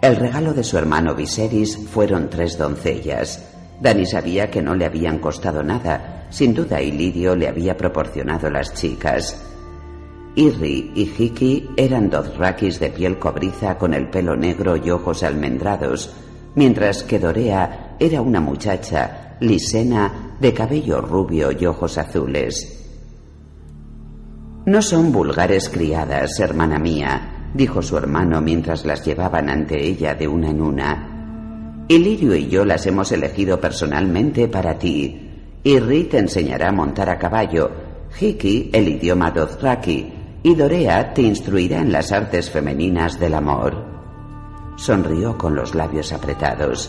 El 0.00 0.14
regalo 0.14 0.54
de 0.54 0.62
su 0.62 0.78
hermano 0.78 1.12
Viserys 1.12 1.76
fueron 1.76 2.30
tres 2.30 2.56
doncellas. 2.56 3.44
Dani 3.80 4.06
sabía 4.06 4.48
que 4.48 4.62
no 4.62 4.76
le 4.76 4.86
habían 4.86 5.18
costado 5.18 5.64
nada. 5.64 6.28
Sin 6.30 6.54
duda 6.54 6.80
Ilirio 6.80 7.34
le 7.34 7.48
había 7.48 7.76
proporcionado 7.76 8.48
las 8.48 8.74
chicas. 8.74 9.44
Irri 10.36 10.92
y 10.94 11.12
Hiki 11.18 11.70
eran 11.76 12.08
dos 12.08 12.36
rakis 12.38 12.78
de 12.78 12.90
piel 12.90 13.18
cobriza 13.18 13.76
con 13.76 13.92
el 13.92 14.08
pelo 14.08 14.36
negro 14.36 14.76
y 14.76 14.88
ojos 14.88 15.24
almendrados, 15.24 16.12
mientras 16.54 17.02
que 17.02 17.18
Dorea 17.18 17.96
era 17.98 18.22
una 18.22 18.40
muchacha 18.40 19.34
lisena 19.40 20.36
de 20.38 20.54
cabello 20.54 21.00
rubio 21.00 21.50
y 21.50 21.66
ojos 21.66 21.98
azules. 21.98 22.81
No 24.64 24.80
son 24.80 25.10
vulgares 25.10 25.68
criadas, 25.68 26.38
hermana 26.38 26.78
mía, 26.78 27.50
dijo 27.52 27.82
su 27.82 27.96
hermano 27.96 28.40
mientras 28.40 28.84
las 28.84 29.04
llevaban 29.04 29.50
ante 29.50 29.82
ella 29.82 30.14
de 30.14 30.28
una 30.28 30.50
en 30.50 30.62
una. 30.62 31.84
Ilirio 31.88 32.36
y 32.36 32.46
yo 32.46 32.64
las 32.64 32.86
hemos 32.86 33.10
elegido 33.10 33.58
personalmente 33.58 34.46
para 34.46 34.78
ti. 34.78 35.30
Irri 35.64 36.04
te 36.04 36.18
enseñará 36.18 36.68
a 36.68 36.72
montar 36.72 37.10
a 37.10 37.18
caballo, 37.18 37.70
Hiki 38.20 38.70
el 38.72 38.88
idioma 38.88 39.32
Dothraki 39.32 40.12
y 40.44 40.54
Dorea 40.54 41.12
te 41.12 41.22
instruirá 41.22 41.80
en 41.80 41.90
las 41.90 42.12
artes 42.12 42.48
femeninas 42.48 43.18
del 43.18 43.34
amor. 43.34 43.84
Sonrió 44.76 45.36
con 45.36 45.56
los 45.56 45.74
labios 45.74 46.12
apretados. 46.12 46.88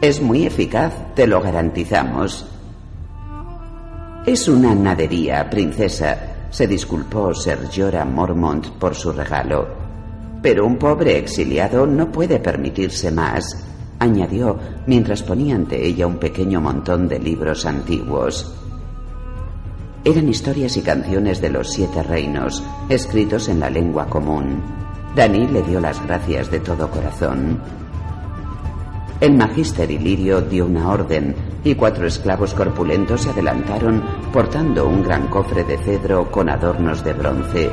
Es 0.00 0.22
muy 0.22 0.46
eficaz, 0.46 0.92
te 1.14 1.26
lo 1.26 1.40
garantizamos. 1.40 2.46
Es 4.26 4.46
una 4.48 4.74
nadería, 4.76 5.50
princesa, 5.50 6.39
se 6.50 6.66
disculpó 6.66 7.34
Sir 7.34 7.68
Jorah 7.74 8.04
Mormont 8.04 8.68
por 8.70 8.94
su 8.94 9.12
regalo. 9.12 9.68
Pero 10.42 10.66
un 10.66 10.76
pobre 10.76 11.18
exiliado 11.18 11.86
no 11.86 12.10
puede 12.10 12.38
permitirse 12.40 13.10
más, 13.10 13.64
añadió 13.98 14.58
mientras 14.86 15.22
ponía 15.22 15.54
ante 15.54 15.86
ella 15.86 16.06
un 16.06 16.16
pequeño 16.16 16.60
montón 16.60 17.08
de 17.08 17.18
libros 17.18 17.66
antiguos. 17.66 18.54
Eran 20.02 20.28
historias 20.28 20.76
y 20.78 20.82
canciones 20.82 21.40
de 21.42 21.50
los 21.50 21.70
siete 21.70 22.02
reinos, 22.02 22.64
escritos 22.88 23.48
en 23.48 23.60
la 23.60 23.68
lengua 23.68 24.06
común. 24.06 24.62
Dani 25.14 25.46
le 25.48 25.62
dio 25.62 25.78
las 25.78 26.02
gracias 26.06 26.50
de 26.50 26.60
todo 26.60 26.90
corazón. 26.90 27.60
El 29.20 29.36
magister 29.36 29.90
Ilirio 29.90 30.40
dio 30.40 30.64
una 30.64 30.88
orden 30.88 31.34
y 31.64 31.74
cuatro 31.74 32.06
esclavos 32.06 32.54
corpulentos 32.54 33.22
se 33.22 33.30
adelantaron 33.30 34.02
portando 34.32 34.86
un 34.86 35.02
gran 35.02 35.28
cofre 35.28 35.64
de 35.64 35.78
cedro 35.78 36.30
con 36.30 36.48
adornos 36.48 37.04
de 37.04 37.12
bronce 37.12 37.70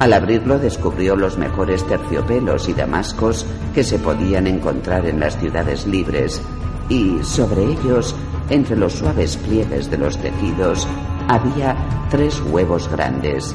al 0.00 0.12
abrirlo 0.12 0.58
descubrió 0.58 1.16
los 1.16 1.38
mejores 1.38 1.86
terciopelos 1.86 2.68
y 2.68 2.74
damascos 2.74 3.46
que 3.74 3.84
se 3.84 3.98
podían 3.98 4.46
encontrar 4.46 5.06
en 5.06 5.20
las 5.20 5.38
ciudades 5.38 5.86
libres 5.86 6.42
y 6.88 7.22
sobre 7.22 7.64
ellos, 7.64 8.14
entre 8.50 8.76
los 8.76 8.92
suaves 8.92 9.36
pliegues 9.38 9.90
de 9.90 9.98
los 9.98 10.18
tejidos, 10.18 10.86
había 11.28 11.76
tres 12.10 12.40
huevos 12.50 12.88
grandes. 12.88 13.54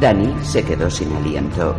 Dani 0.00 0.32
se 0.42 0.62
quedó 0.62 0.90
sin 0.90 1.12
aliento. 1.16 1.74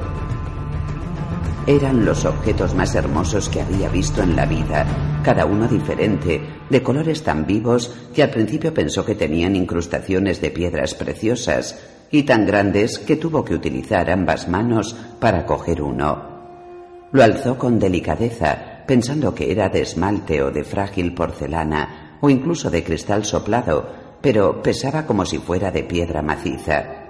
Eran 1.68 2.06
los 2.06 2.24
objetos 2.24 2.74
más 2.76 2.96
hermosos 2.96 3.50
que 3.50 3.60
había 3.60 3.90
visto 3.90 4.24
en 4.24 4.38
la 4.38 4.46
vida, 4.46 4.86
cada 5.22 5.46
uno 5.46 5.68
diferente, 5.68 6.42
de 6.70 6.82
colores 6.82 7.24
tan 7.24 7.46
vivos 7.46 7.94
que 8.16 8.24
al 8.24 8.30
principio 8.30 8.74
pensó 8.74 9.04
que 9.04 9.16
tenían 9.16 9.54
incrustaciones 9.54 10.40
de 10.40 10.50
piedras 10.50 10.94
preciosas, 10.94 11.78
y 12.10 12.24
tan 12.24 12.46
grandes 12.46 13.00
que 13.00 13.18
tuvo 13.18 13.44
que 13.44 13.54
utilizar 13.54 14.10
ambas 14.10 14.48
manos 14.48 14.96
para 15.20 15.46
coger 15.46 15.82
uno. 15.82 16.38
Lo 17.12 17.22
alzó 17.22 17.58
con 17.58 17.80
delicadeza, 17.80 18.86
pensando 18.88 19.36
que 19.36 19.52
era 19.52 19.68
de 19.68 19.82
esmalte 19.82 20.42
o 20.42 20.52
de 20.52 20.64
frágil 20.64 21.14
porcelana 21.14 22.18
o 22.22 22.30
incluso 22.30 22.70
de 22.70 22.82
cristal 22.82 23.26
soplado, 23.26 23.92
pero 24.22 24.62
pesaba 24.64 25.06
como 25.06 25.26
si 25.26 25.38
fuera 25.38 25.70
de 25.70 25.84
piedra 25.84 26.22
maciza. 26.22 27.07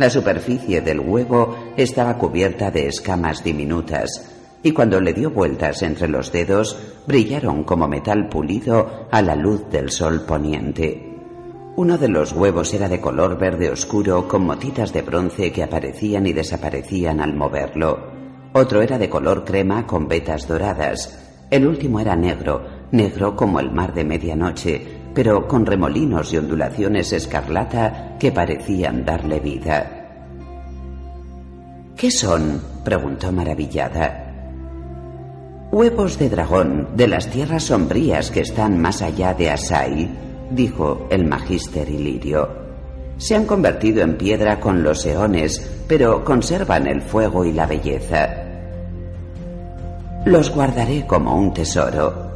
La 0.00 0.08
superficie 0.08 0.80
del 0.80 0.98
huevo 0.98 1.74
estaba 1.76 2.16
cubierta 2.16 2.70
de 2.70 2.86
escamas 2.86 3.44
diminutas, 3.44 4.32
y 4.62 4.72
cuando 4.72 4.98
le 4.98 5.12
dio 5.12 5.30
vueltas 5.30 5.82
entre 5.82 6.08
los 6.08 6.32
dedos 6.32 6.78
brillaron 7.06 7.64
como 7.64 7.86
metal 7.86 8.30
pulido 8.30 9.06
a 9.10 9.20
la 9.20 9.36
luz 9.36 9.68
del 9.68 9.90
sol 9.90 10.22
poniente. 10.22 11.18
Uno 11.76 11.98
de 11.98 12.08
los 12.08 12.32
huevos 12.32 12.72
era 12.72 12.88
de 12.88 12.98
color 12.98 13.38
verde 13.38 13.68
oscuro 13.68 14.26
con 14.26 14.46
motitas 14.46 14.94
de 14.94 15.02
bronce 15.02 15.52
que 15.52 15.64
aparecían 15.64 16.26
y 16.26 16.32
desaparecían 16.32 17.20
al 17.20 17.34
moverlo. 17.34 17.98
Otro 18.54 18.80
era 18.80 18.96
de 18.96 19.10
color 19.10 19.44
crema 19.44 19.86
con 19.86 20.08
vetas 20.08 20.48
doradas. 20.48 21.44
El 21.50 21.66
último 21.66 22.00
era 22.00 22.16
negro, 22.16 22.64
negro 22.90 23.36
como 23.36 23.60
el 23.60 23.70
mar 23.70 23.92
de 23.92 24.04
medianoche, 24.04 24.99
pero 25.14 25.46
con 25.48 25.66
remolinos 25.66 26.32
y 26.32 26.36
ondulaciones 26.36 27.12
escarlata 27.12 28.16
que 28.18 28.32
parecían 28.32 29.04
darle 29.04 29.40
vida. 29.40 30.00
¿Qué 31.96 32.10
son? 32.10 32.62
preguntó 32.84 33.30
maravillada. 33.30 34.26
Huevos 35.72 36.18
de 36.18 36.28
dragón 36.28 36.88
de 36.96 37.06
las 37.06 37.28
tierras 37.28 37.64
sombrías 37.64 38.30
que 38.30 38.40
están 38.40 38.80
más 38.80 39.02
allá 39.02 39.34
de 39.34 39.50
Asai, 39.50 40.10
dijo 40.50 41.06
el 41.10 41.26
magíster 41.26 41.88
Ilirio. 41.88 42.48
Se 43.18 43.36
han 43.36 43.44
convertido 43.44 44.02
en 44.02 44.16
piedra 44.16 44.58
con 44.58 44.82
los 44.82 45.04
eones, 45.04 45.60
pero 45.86 46.24
conservan 46.24 46.86
el 46.86 47.02
fuego 47.02 47.44
y 47.44 47.52
la 47.52 47.66
belleza. 47.66 48.28
Los 50.24 50.50
guardaré 50.50 51.06
como 51.06 51.36
un 51.36 51.52
tesoro. 51.52 52.29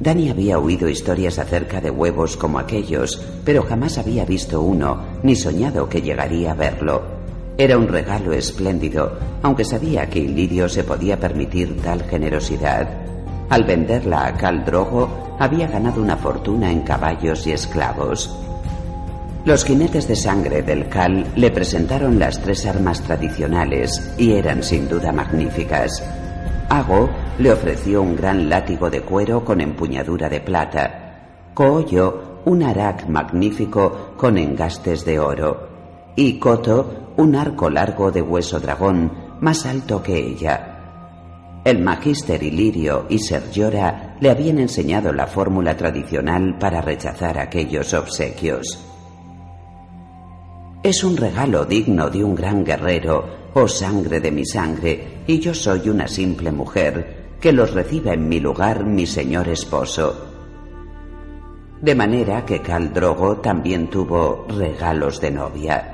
Dani 0.00 0.28
había 0.28 0.58
oído 0.58 0.88
historias 0.88 1.38
acerca 1.38 1.80
de 1.80 1.90
huevos 1.90 2.36
como 2.36 2.58
aquellos, 2.58 3.22
pero 3.44 3.62
jamás 3.62 3.98
había 3.98 4.24
visto 4.24 4.60
uno, 4.60 5.04
ni 5.22 5.36
soñado 5.36 5.88
que 5.88 6.02
llegaría 6.02 6.52
a 6.52 6.54
verlo. 6.54 7.02
Era 7.56 7.78
un 7.78 7.86
regalo 7.86 8.32
espléndido, 8.32 9.12
aunque 9.42 9.64
sabía 9.64 10.10
que 10.10 10.18
Ilirio 10.18 10.68
se 10.68 10.82
podía 10.82 11.20
permitir 11.20 11.80
tal 11.80 12.02
generosidad. 12.02 12.88
Al 13.48 13.62
venderla 13.64 14.26
a 14.26 14.36
Cal 14.36 14.64
Drogo, 14.64 15.36
había 15.38 15.68
ganado 15.68 16.02
una 16.02 16.16
fortuna 16.16 16.72
en 16.72 16.80
caballos 16.80 17.46
y 17.46 17.52
esclavos. 17.52 18.36
Los 19.44 19.64
jinetes 19.64 20.08
de 20.08 20.16
sangre 20.16 20.62
del 20.62 20.88
Cal 20.88 21.26
le 21.36 21.50
presentaron 21.50 22.18
las 22.18 22.40
tres 22.40 22.66
armas 22.66 23.02
tradicionales 23.02 24.14
y 24.18 24.32
eran 24.32 24.62
sin 24.62 24.88
duda 24.88 25.12
magníficas. 25.12 26.02
Ago 26.68 27.10
le 27.38 27.52
ofreció 27.52 28.02
un 28.02 28.16
gran 28.16 28.48
látigo 28.48 28.90
de 28.90 29.02
cuero 29.02 29.44
con 29.44 29.60
empuñadura 29.60 30.28
de 30.28 30.40
plata. 30.40 31.50
Koyo 31.54 32.40
un 32.46 32.62
arac 32.62 33.06
magnífico 33.08 34.14
con 34.16 34.38
engastes 34.38 35.04
de 35.04 35.18
oro. 35.18 35.68
Y 36.16 36.38
Koto 36.38 37.12
un 37.16 37.36
arco 37.36 37.70
largo 37.70 38.10
de 38.10 38.22
hueso 38.22 38.58
dragón, 38.58 39.12
más 39.40 39.66
alto 39.66 40.02
que 40.02 40.16
ella. 40.16 40.70
El 41.64 41.78
magíster 41.78 42.42
Ilirio 42.42 43.06
y 43.08 43.18
Sergiora 43.18 44.16
le 44.20 44.30
habían 44.30 44.58
enseñado 44.58 45.12
la 45.12 45.26
fórmula 45.26 45.76
tradicional 45.76 46.58
para 46.58 46.80
rechazar 46.80 47.38
aquellos 47.38 47.94
obsequios. 47.94 48.84
Es 50.82 51.02
un 51.02 51.16
regalo 51.16 51.64
digno 51.64 52.10
de 52.10 52.22
un 52.22 52.34
gran 52.34 52.62
guerrero, 52.64 53.24
oh 53.54 53.66
sangre 53.66 54.20
de 54.20 54.30
mi 54.30 54.44
sangre, 54.44 55.13
y 55.26 55.38
yo 55.38 55.54
soy 55.54 55.88
una 55.88 56.08
simple 56.08 56.52
mujer, 56.52 57.36
que 57.40 57.52
los 57.52 57.72
reciba 57.72 58.12
en 58.12 58.28
mi 58.28 58.40
lugar 58.40 58.84
mi 58.84 59.06
señor 59.06 59.48
esposo. 59.48 60.30
De 61.80 61.94
manera 61.94 62.44
que 62.44 62.60
Drogo 62.60 63.38
también 63.38 63.90
tuvo 63.90 64.46
regalos 64.48 65.20
de 65.20 65.30
novia. 65.30 65.90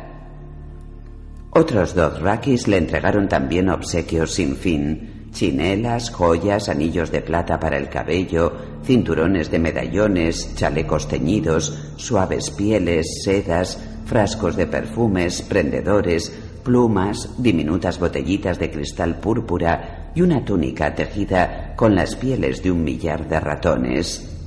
Otros 1.50 1.94
dos 1.94 2.20
rakis 2.20 2.68
le 2.68 2.76
entregaron 2.76 3.28
también 3.28 3.68
obsequios 3.68 4.32
sin 4.32 4.56
fin, 4.56 5.20
Chinelas, 5.32 6.10
joyas, 6.10 6.68
anillos 6.68 7.10
de 7.10 7.20
plata 7.20 7.58
para 7.58 7.76
el 7.76 7.88
cabello, 7.88 8.52
cinturones 8.84 9.50
de 9.50 9.58
medallones, 9.60 10.54
chalecos 10.56 11.06
teñidos, 11.08 11.92
suaves 11.96 12.50
pieles, 12.50 13.22
sedas, 13.24 13.78
frascos 14.06 14.56
de 14.56 14.66
perfumes, 14.66 15.42
prendedores, 15.42 16.32
plumas, 16.70 17.34
diminutas 17.36 17.98
botellitas 17.98 18.56
de 18.60 18.70
cristal 18.70 19.18
púrpura 19.18 20.12
y 20.14 20.22
una 20.22 20.44
túnica 20.44 20.94
tejida 20.94 21.74
con 21.74 21.96
las 21.96 22.14
pieles 22.14 22.62
de 22.62 22.70
un 22.70 22.84
millar 22.84 23.28
de 23.28 23.40
ratones. 23.40 24.38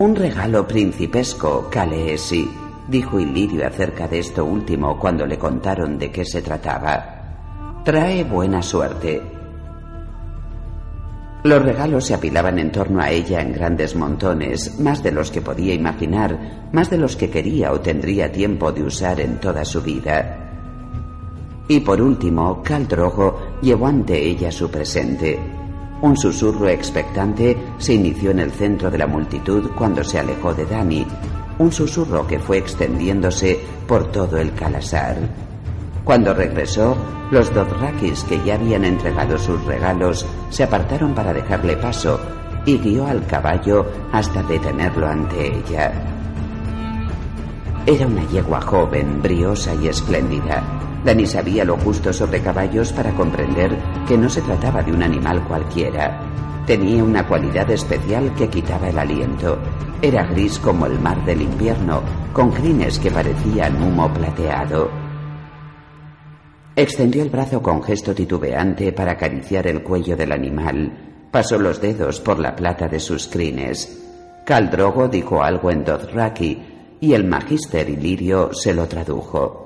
Un 0.00 0.16
regalo 0.16 0.66
principesco, 0.66 1.68
Caleesi, 1.70 2.50
dijo 2.88 3.20
Ilirio 3.20 3.64
acerca 3.64 4.08
de 4.08 4.18
esto 4.18 4.44
último 4.44 4.98
cuando 4.98 5.24
le 5.24 5.38
contaron 5.38 5.96
de 5.98 6.10
qué 6.10 6.24
se 6.24 6.42
trataba. 6.42 7.82
Trae 7.84 8.24
buena 8.24 8.60
suerte. 8.60 9.33
Los 11.44 11.62
regalos 11.62 12.06
se 12.06 12.14
apilaban 12.14 12.58
en 12.58 12.72
torno 12.72 13.02
a 13.02 13.10
ella 13.10 13.42
en 13.42 13.52
grandes 13.52 13.94
montones, 13.94 14.80
más 14.80 15.02
de 15.02 15.12
los 15.12 15.30
que 15.30 15.42
podía 15.42 15.74
imaginar, 15.74 16.70
más 16.72 16.88
de 16.88 16.96
los 16.96 17.16
que 17.16 17.28
quería 17.28 17.70
o 17.70 17.80
tendría 17.80 18.32
tiempo 18.32 18.72
de 18.72 18.82
usar 18.82 19.20
en 19.20 19.38
toda 19.38 19.62
su 19.62 19.82
vida. 19.82 20.38
Y 21.68 21.80
por 21.80 22.00
último, 22.00 22.62
Caldrogo 22.62 23.58
llevó 23.60 23.88
ante 23.88 24.18
ella 24.18 24.50
su 24.50 24.70
presente. 24.70 25.38
Un 26.00 26.16
susurro 26.16 26.66
expectante 26.66 27.54
se 27.76 27.92
inició 27.92 28.30
en 28.30 28.38
el 28.38 28.50
centro 28.50 28.90
de 28.90 28.96
la 28.96 29.06
multitud 29.06 29.70
cuando 29.76 30.02
se 30.02 30.18
alejó 30.18 30.54
de 30.54 30.64
Dani, 30.64 31.06
un 31.58 31.70
susurro 31.70 32.26
que 32.26 32.38
fue 32.38 32.56
extendiéndose 32.56 33.60
por 33.86 34.10
todo 34.10 34.38
el 34.38 34.54
Calasar. 34.54 35.18
Cuando 36.04 36.34
regresó, 36.34 36.96
los 37.30 37.52
Dothrakis 37.54 38.24
que 38.24 38.38
ya 38.44 38.56
habían 38.56 38.84
entregado 38.84 39.38
sus 39.38 39.64
regalos 39.64 40.26
se 40.50 40.62
apartaron 40.62 41.14
para 41.14 41.32
dejarle 41.32 41.76
paso 41.78 42.20
y 42.66 42.78
guió 42.78 43.06
al 43.06 43.26
caballo 43.26 43.86
hasta 44.12 44.42
detenerlo 44.42 45.06
ante 45.06 45.58
ella. 45.58 45.92
Era 47.86 48.06
una 48.06 48.26
yegua 48.28 48.60
joven, 48.60 49.20
briosa 49.22 49.74
y 49.74 49.88
espléndida. 49.88 50.62
Dani 51.04 51.26
sabía 51.26 51.64
lo 51.64 51.76
justo 51.78 52.12
sobre 52.12 52.40
caballos 52.40 52.92
para 52.92 53.10
comprender 53.12 53.76
que 54.06 54.16
no 54.16 54.28
se 54.28 54.40
trataba 54.42 54.82
de 54.82 54.92
un 54.92 55.02
animal 55.02 55.42
cualquiera. 55.44 56.20
Tenía 56.66 57.04
una 57.04 57.26
cualidad 57.26 57.70
especial 57.70 58.34
que 58.34 58.48
quitaba 58.48 58.88
el 58.88 58.98
aliento. 58.98 59.58
Era 60.00 60.24
gris 60.24 60.58
como 60.58 60.86
el 60.86 60.98
mar 60.98 61.22
del 61.26 61.42
invierno, 61.42 62.02
con 62.32 62.50
crines 62.52 62.98
que 62.98 63.10
parecían 63.10 63.82
humo 63.82 64.10
plateado. 64.12 65.03
Extendió 66.76 67.22
el 67.22 67.30
brazo 67.30 67.62
con 67.62 67.82
gesto 67.82 68.14
titubeante 68.14 68.92
para 68.92 69.12
acariciar 69.12 69.68
el 69.68 69.82
cuello 69.82 70.16
del 70.16 70.32
animal. 70.32 70.92
Pasó 71.30 71.56
los 71.58 71.80
dedos 71.80 72.20
por 72.20 72.40
la 72.40 72.56
plata 72.56 72.88
de 72.88 72.98
sus 72.98 73.28
crines. 73.28 74.02
Caldrogo 74.44 75.08
dijo 75.08 75.42
algo 75.42 75.70
en 75.70 75.84
Dothraki 75.84 76.62
y 77.00 77.12
el 77.12 77.24
magister 77.24 77.88
Ilirio 77.88 78.52
se 78.52 78.74
lo 78.74 78.88
tradujo. 78.88 79.64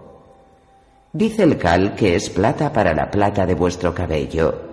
Dice 1.12 1.44
el 1.44 1.56
Cal 1.56 1.94
que 1.94 2.14
es 2.14 2.28
plata 2.28 2.72
para 2.72 2.92
la 2.92 3.10
plata 3.10 3.46
de 3.46 3.54
vuestro 3.54 3.94
cabello. 3.94 4.68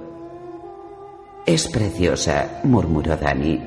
Es 1.46 1.70
preciosa, 1.70 2.60
murmuró 2.64 3.16
Dani. 3.16 3.62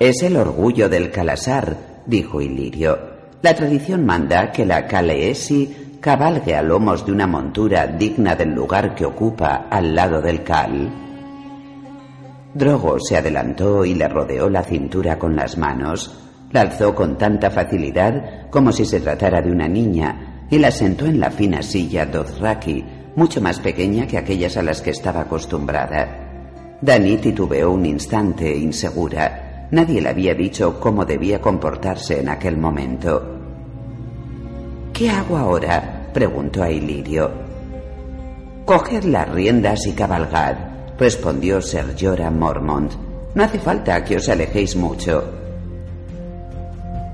Es 0.00 0.22
el 0.22 0.36
orgullo 0.36 0.88
del 0.88 1.10
Calasar, 1.12 2.02
dijo 2.06 2.40
Ilirio. 2.40 2.98
La 3.42 3.54
tradición 3.54 4.04
manda 4.04 4.50
que 4.50 4.66
la 4.66 4.86
Caleesi 4.86 5.89
cabalgue 6.00 6.56
a 6.56 6.62
lomos 6.62 7.04
de 7.04 7.12
una 7.12 7.26
montura 7.26 7.86
digna 7.86 8.34
del 8.34 8.54
lugar 8.54 8.94
que 8.94 9.04
ocupa 9.04 9.66
al 9.70 9.94
lado 9.94 10.22
del 10.22 10.42
Cal. 10.42 10.90
Drogo 12.54 12.98
se 12.98 13.18
adelantó 13.18 13.84
y 13.84 13.94
le 13.94 14.08
rodeó 14.08 14.48
la 14.48 14.62
cintura 14.62 15.18
con 15.18 15.36
las 15.36 15.58
manos. 15.58 16.16
La 16.52 16.62
alzó 16.62 16.94
con 16.94 17.18
tanta 17.18 17.50
facilidad 17.50 18.48
como 18.48 18.72
si 18.72 18.86
se 18.86 19.00
tratara 19.00 19.42
de 19.42 19.52
una 19.52 19.68
niña 19.68 20.46
y 20.50 20.58
la 20.58 20.70
sentó 20.70 21.04
en 21.04 21.20
la 21.20 21.30
fina 21.30 21.62
silla 21.62 22.06
Dothraki, 22.06 22.84
mucho 23.14 23.40
más 23.40 23.60
pequeña 23.60 24.06
que 24.06 24.16
aquellas 24.18 24.56
a 24.56 24.62
las 24.62 24.80
que 24.80 24.90
estaba 24.90 25.20
acostumbrada. 25.20 26.78
Dani 26.80 27.18
titubeó 27.18 27.70
un 27.70 27.84
instante, 27.84 28.56
insegura. 28.56 29.68
Nadie 29.70 30.00
le 30.00 30.08
había 30.08 30.34
dicho 30.34 30.80
cómo 30.80 31.04
debía 31.04 31.40
comportarse 31.40 32.20
en 32.20 32.30
aquel 32.30 32.56
momento. 32.56 33.39
¿Qué 35.00 35.08
hago 35.08 35.38
ahora? 35.38 36.10
preguntó 36.12 36.62
a 36.62 36.70
Ilirio. 36.70 37.30
Coged 38.66 39.04
las 39.04 39.30
riendas 39.30 39.86
y 39.86 39.92
cabalgad, 39.92 40.56
respondió 40.98 41.62
Ser 41.62 41.96
Jorah 41.98 42.30
Mormont. 42.30 42.92
No 43.34 43.42
hace 43.42 43.58
falta 43.58 44.04
que 44.04 44.16
os 44.16 44.28
alejéis 44.28 44.76
mucho. 44.76 45.24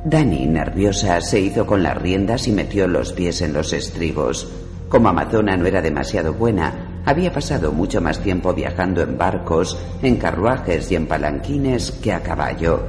Dani, 0.05 0.47
nerviosa, 0.49 1.21
se 1.21 1.39
hizo 1.39 1.65
con 1.65 1.85
las 1.85 1.97
riendas 1.97 2.49
y 2.49 2.51
metió 2.51 2.89
los 2.89 3.13
pies 3.13 3.41
en 3.41 3.53
los 3.53 3.73
estribos. 3.73 4.51
Como 4.89 5.11
Amazona 5.11 5.57
no 5.57 5.67
era 5.67 5.81
demasiado 5.81 6.35
buena, 6.35 7.03
había 7.05 7.33
pasado 7.33 7.71
mucho 7.71 8.01
más 8.01 8.19
tiempo 8.19 8.53
viajando 8.53 9.01
en 9.01 9.17
barcos, 9.17 9.79
en 10.03 10.17
carruajes 10.17 10.91
y 10.91 10.97
en 10.97 11.07
palanquines 11.07 11.93
que 11.93 12.13
a 12.13 12.21
caballo. 12.21 12.81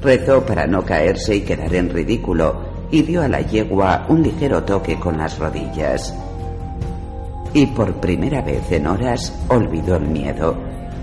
Rezó 0.00 0.46
para 0.46 0.68
no 0.68 0.84
caerse 0.84 1.34
y 1.34 1.40
quedar 1.40 1.74
en 1.74 1.90
ridículo 1.90 2.69
y 2.90 3.02
dio 3.02 3.22
a 3.22 3.28
la 3.28 3.40
yegua 3.40 4.06
un 4.08 4.22
ligero 4.22 4.62
toque 4.64 4.98
con 4.98 5.18
las 5.18 5.38
rodillas. 5.38 6.14
Y 7.52 7.66
por 7.66 7.94
primera 7.94 8.42
vez 8.42 8.70
en 8.72 8.86
horas 8.86 9.32
olvidó 9.48 9.96
el 9.96 10.06
miedo, 10.06 10.56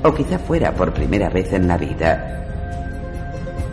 o 0.03 0.13
quizá 0.13 0.39
fuera 0.39 0.73
por 0.73 0.93
primera 0.93 1.29
vez 1.29 1.51
en 1.53 1.67
la 1.67 1.77
vida. 1.77 2.33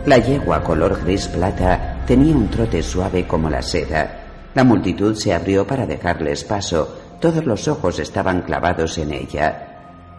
La 0.05 0.17
yegua 0.17 0.63
color 0.63 1.01
gris 1.03 1.27
plata 1.27 2.03
tenía 2.05 2.35
un 2.35 2.47
trote 2.49 2.83
suave 2.83 3.25
como 3.25 3.49
la 3.49 3.61
seda. 3.61 4.21
La 4.53 4.63
multitud 4.63 5.15
se 5.15 5.33
abrió 5.33 5.65
para 5.65 5.85
dejarles 5.85 6.43
paso, 6.43 6.95
todos 7.19 7.45
los 7.45 7.67
ojos 7.67 7.99
estaban 7.99 8.41
clavados 8.41 8.97
en 8.97 9.13
ella. 9.13 9.75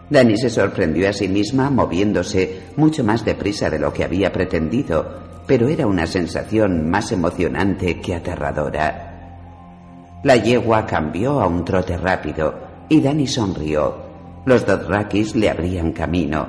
Dani 0.09 0.37
se 0.37 0.49
sorprendió 0.49 1.09
a 1.09 1.13
sí 1.13 1.27
misma 1.27 1.69
moviéndose 1.69 2.63
mucho 2.75 3.03
más 3.03 3.25
deprisa 3.25 3.69
de 3.69 3.79
lo 3.79 3.91
que 3.91 4.03
había 4.03 4.31
pretendido, 4.31 5.26
pero 5.47 5.69
era 5.69 5.87
una 5.87 6.05
sensación 6.05 6.89
más 6.89 7.11
emocionante 7.11 7.99
que 7.99 8.13
aterradora. 8.13 9.07
La 10.23 10.35
yegua 10.35 10.85
cambió 10.85 11.39
a 11.41 11.47
un 11.47 11.63
trote 11.63 11.97
rápido 11.97 12.53
y 12.89 13.01
Dani 13.01 13.27
sonrió. 13.27 13.95
Los 14.45 14.65
Dothrakis 14.65 15.35
le 15.35 15.49
abrían 15.49 15.93
camino. 15.93 16.47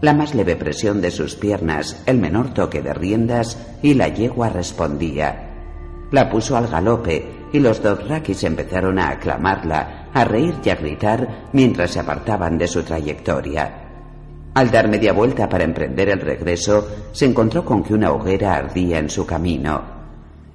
La 0.00 0.12
más 0.14 0.34
leve 0.34 0.56
presión 0.56 1.00
de 1.00 1.10
sus 1.10 1.34
piernas, 1.34 2.02
el 2.06 2.18
menor 2.18 2.52
toque 2.54 2.82
de 2.82 2.92
riendas 2.92 3.58
y 3.82 3.94
la 3.94 4.08
yegua 4.08 4.50
respondía. 4.50 5.50
La 6.12 6.28
puso 6.30 6.56
al 6.56 6.68
galope 6.68 7.48
y 7.52 7.58
los 7.58 7.82
Dothrakis 7.82 8.44
empezaron 8.44 8.98
a 8.98 9.10
aclamarla, 9.10 10.08
a 10.12 10.24
reír 10.24 10.54
y 10.64 10.70
a 10.70 10.76
gritar 10.76 11.48
mientras 11.52 11.92
se 11.92 12.00
apartaban 12.00 12.58
de 12.58 12.68
su 12.68 12.82
trayectoria. 12.82 13.85
Al 14.56 14.70
dar 14.70 14.88
media 14.88 15.12
vuelta 15.12 15.50
para 15.50 15.64
emprender 15.64 16.08
el 16.08 16.18
regreso, 16.18 16.88
se 17.12 17.26
encontró 17.26 17.62
con 17.62 17.82
que 17.82 17.92
una 17.92 18.10
hoguera 18.10 18.54
ardía 18.54 18.98
en 18.98 19.10
su 19.10 19.26
camino. 19.26 19.82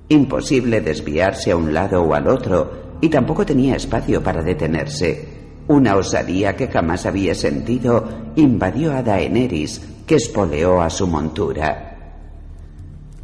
Imposible 0.10 0.82
desviarse 0.82 1.52
a 1.52 1.56
un 1.56 1.72
lado 1.72 2.02
o 2.02 2.16
al 2.16 2.28
otro, 2.28 2.98
y 3.00 3.10
tampoco 3.10 3.46
tenía 3.46 3.76
espacio 3.76 4.24
para 4.24 4.42
detenerse. 4.42 5.28
Una 5.68 5.96
osadía 5.98 6.56
que 6.56 6.68
jamás 6.68 7.06
había 7.06 7.36
sentido 7.36 8.32
invadió 8.38 8.92
a 8.92 9.04
Daenerys, 9.04 9.80
que 10.08 10.16
espoleó 10.16 10.82
a 10.82 10.90
su 10.90 11.06
montura. 11.06 12.16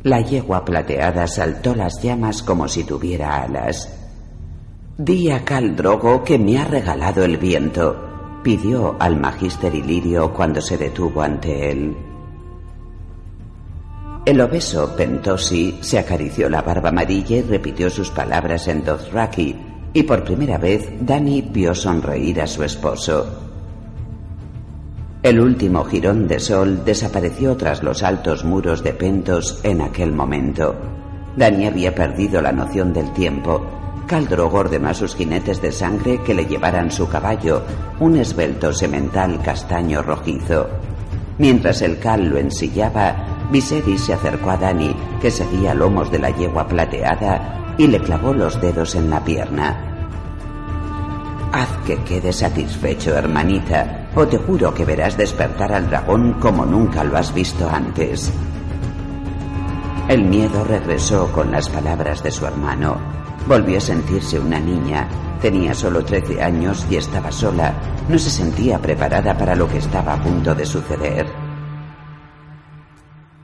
La 0.03 0.21
yegua 0.21 0.63
plateada 0.63 1.25
saltó 1.25 1.73
las 1.73 2.03
llamas 2.03 2.43
como 2.43 2.67
si 2.67 2.83
tuviera 2.83 3.41
alas. 3.41 3.91
Di 4.95 5.31
a 5.31 5.43
Caldrogo 5.43 6.23
que 6.23 6.37
me 6.37 6.59
ha 6.59 6.65
regalado 6.65 7.25
el 7.25 7.37
viento, 7.37 8.06
pidió 8.47 8.95
al 8.97 9.19
magister 9.19 9.75
Ilirio 9.75 10.31
cuando 10.31 10.62
se 10.62 10.77
detuvo 10.77 11.21
ante 11.21 11.69
él. 11.69 11.93
El 14.25 14.39
obeso 14.39 14.95
Pentosi 14.95 15.77
se 15.81 15.99
acarició 15.99 16.49
la 16.49 16.62
barba 16.62 16.88
amarilla 16.88 17.36
y 17.36 17.41
repitió 17.41 17.89
sus 17.89 18.10
palabras 18.10 18.69
en 18.69 18.86
Dothraki, 18.86 19.53
y 19.91 20.03
por 20.03 20.23
primera 20.23 20.57
vez 20.57 20.88
Dani 21.01 21.41
vio 21.41 21.75
sonreír 21.75 22.39
a 22.39 22.47
su 22.47 22.63
esposo. 22.63 23.25
El 25.23 25.41
último 25.41 25.83
jirón 25.83 26.29
de 26.29 26.39
sol 26.39 26.86
desapareció 26.86 27.57
tras 27.57 27.83
los 27.83 28.01
altos 28.01 28.45
muros 28.45 28.81
de 28.81 28.93
Pentos 28.93 29.60
en 29.63 29.81
aquel 29.81 30.13
momento. 30.13 30.73
Dani 31.36 31.67
había 31.67 31.93
perdido 31.93 32.41
la 32.41 32.53
noción 32.53 32.93
del 32.93 33.12
tiempo. 33.12 33.76
Caldrogo 34.07 34.59
ordenó 34.59 34.89
a 34.89 34.93
sus 34.93 35.15
jinetes 35.15 35.61
de 35.61 35.71
sangre 35.71 36.21
que 36.23 36.33
le 36.33 36.45
llevaran 36.45 36.89
su 36.89 37.09
caballo, 37.09 37.61
un 37.99 38.15
esbelto 38.15 38.71
semental 38.71 39.41
castaño 39.41 40.01
rojizo. 40.01 40.69
Mientras 41.37 41.81
el 41.81 41.99
Cal 41.99 42.29
lo 42.29 42.37
ensillaba, 42.37 43.47
Viserys 43.51 44.05
se 44.05 44.13
acercó 44.13 44.51
a 44.51 44.57
Dani, 44.57 44.95
que 45.21 45.29
seguía 45.29 45.73
lomos 45.73 46.09
de 46.09 46.19
la 46.19 46.29
yegua 46.31 46.67
plateada, 46.67 47.75
y 47.77 47.87
le 47.87 47.99
clavó 47.99 48.33
los 48.33 48.59
dedos 48.61 48.95
en 48.95 49.09
la 49.09 49.23
pierna. 49.23 49.83
Haz 51.51 51.69
que 51.85 51.97
quede 52.03 52.31
satisfecho, 52.31 53.15
hermanita, 53.15 54.07
o 54.15 54.25
te 54.25 54.37
juro 54.37 54.73
que 54.73 54.85
verás 54.85 55.17
despertar 55.17 55.73
al 55.73 55.89
dragón 55.89 56.33
como 56.39 56.65
nunca 56.65 57.03
lo 57.03 57.17
has 57.17 57.33
visto 57.33 57.69
antes. 57.69 58.31
El 60.07 60.23
miedo 60.23 60.63
regresó 60.63 61.31
con 61.33 61.51
las 61.51 61.67
palabras 61.69 62.23
de 62.23 62.31
su 62.31 62.45
hermano. 62.45 63.26
Volvió 63.47 63.77
a 63.77 63.81
sentirse 63.81 64.38
una 64.38 64.60
niña. 64.60 65.07
Tenía 65.41 65.73
solo 65.73 66.03
13 66.03 66.43
años 66.43 66.86
y 66.89 66.97
estaba 66.97 67.31
sola. 67.31 67.73
No 68.10 68.19
se 68.19 68.29
sentía 68.29 68.77
preparada 68.77 69.38
para 69.38 69.55
lo 69.55 69.69
que 69.69 69.77
estaba 69.77 70.15
a 70.15 70.21
punto 70.21 70.53
de 70.53 70.65
suceder. 70.65 71.25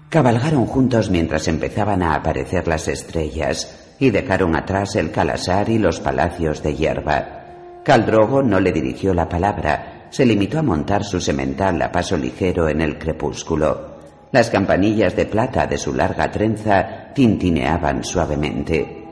Cabalgaron 0.10 0.66
juntos 0.66 1.10
mientras 1.10 1.48
empezaban 1.48 2.04
a 2.04 2.16
aparecer 2.16 2.68
las 2.68 2.90
estrellas 2.90 3.96
y 3.98 4.10
dejaron 4.10 4.58
atrás 4.58 4.98
el 4.98 5.10
calasar 5.10 5.70
y 5.70 5.80
los 5.80 6.02
palacios 6.02 6.62
de 6.62 6.76
hierba. 6.76 7.82
Caldrogo 7.86 8.44
no 8.44 8.60
le 8.60 8.74
dirigió 8.74 9.14
la 9.14 9.30
palabra, 9.30 10.08
se 10.10 10.26
limitó 10.26 10.60
a 10.60 10.64
montar 10.64 11.06
su 11.06 11.22
semental 11.22 11.82
a 11.82 11.92
paso 11.94 12.18
ligero 12.18 12.68
en 12.68 12.82
el 12.82 13.00
crepúsculo. 13.00 13.94
Las 14.34 14.50
campanillas 14.50 15.16
de 15.16 15.28
plata 15.28 15.66
de 15.66 15.78
su 15.78 15.94
larga 15.94 16.30
trenza 16.30 17.14
tintineaban 17.14 18.04
suavemente. 18.04 19.03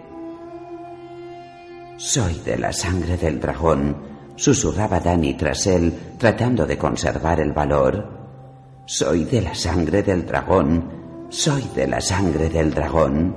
Soy 2.04 2.42
de 2.44 2.58
la 2.58 2.74
sangre 2.74 3.16
del 3.16 3.40
dragón, 3.40 3.96
susurraba 4.36 5.00
Dani 5.00 5.36
tras 5.36 5.68
él, 5.68 5.94
tratando 6.18 6.66
de 6.66 6.76
conservar 6.76 7.40
el 7.40 7.52
valor. 7.52 8.82
Soy 8.88 9.24
de 9.26 9.40
la 9.40 9.54
sangre 9.54 10.02
del 10.02 10.26
dragón, 10.26 11.28
soy 11.30 11.64
de 11.76 11.86
la 11.86 12.02
sangre 12.02 12.50
del 12.50 12.74
dragón. 12.74 13.36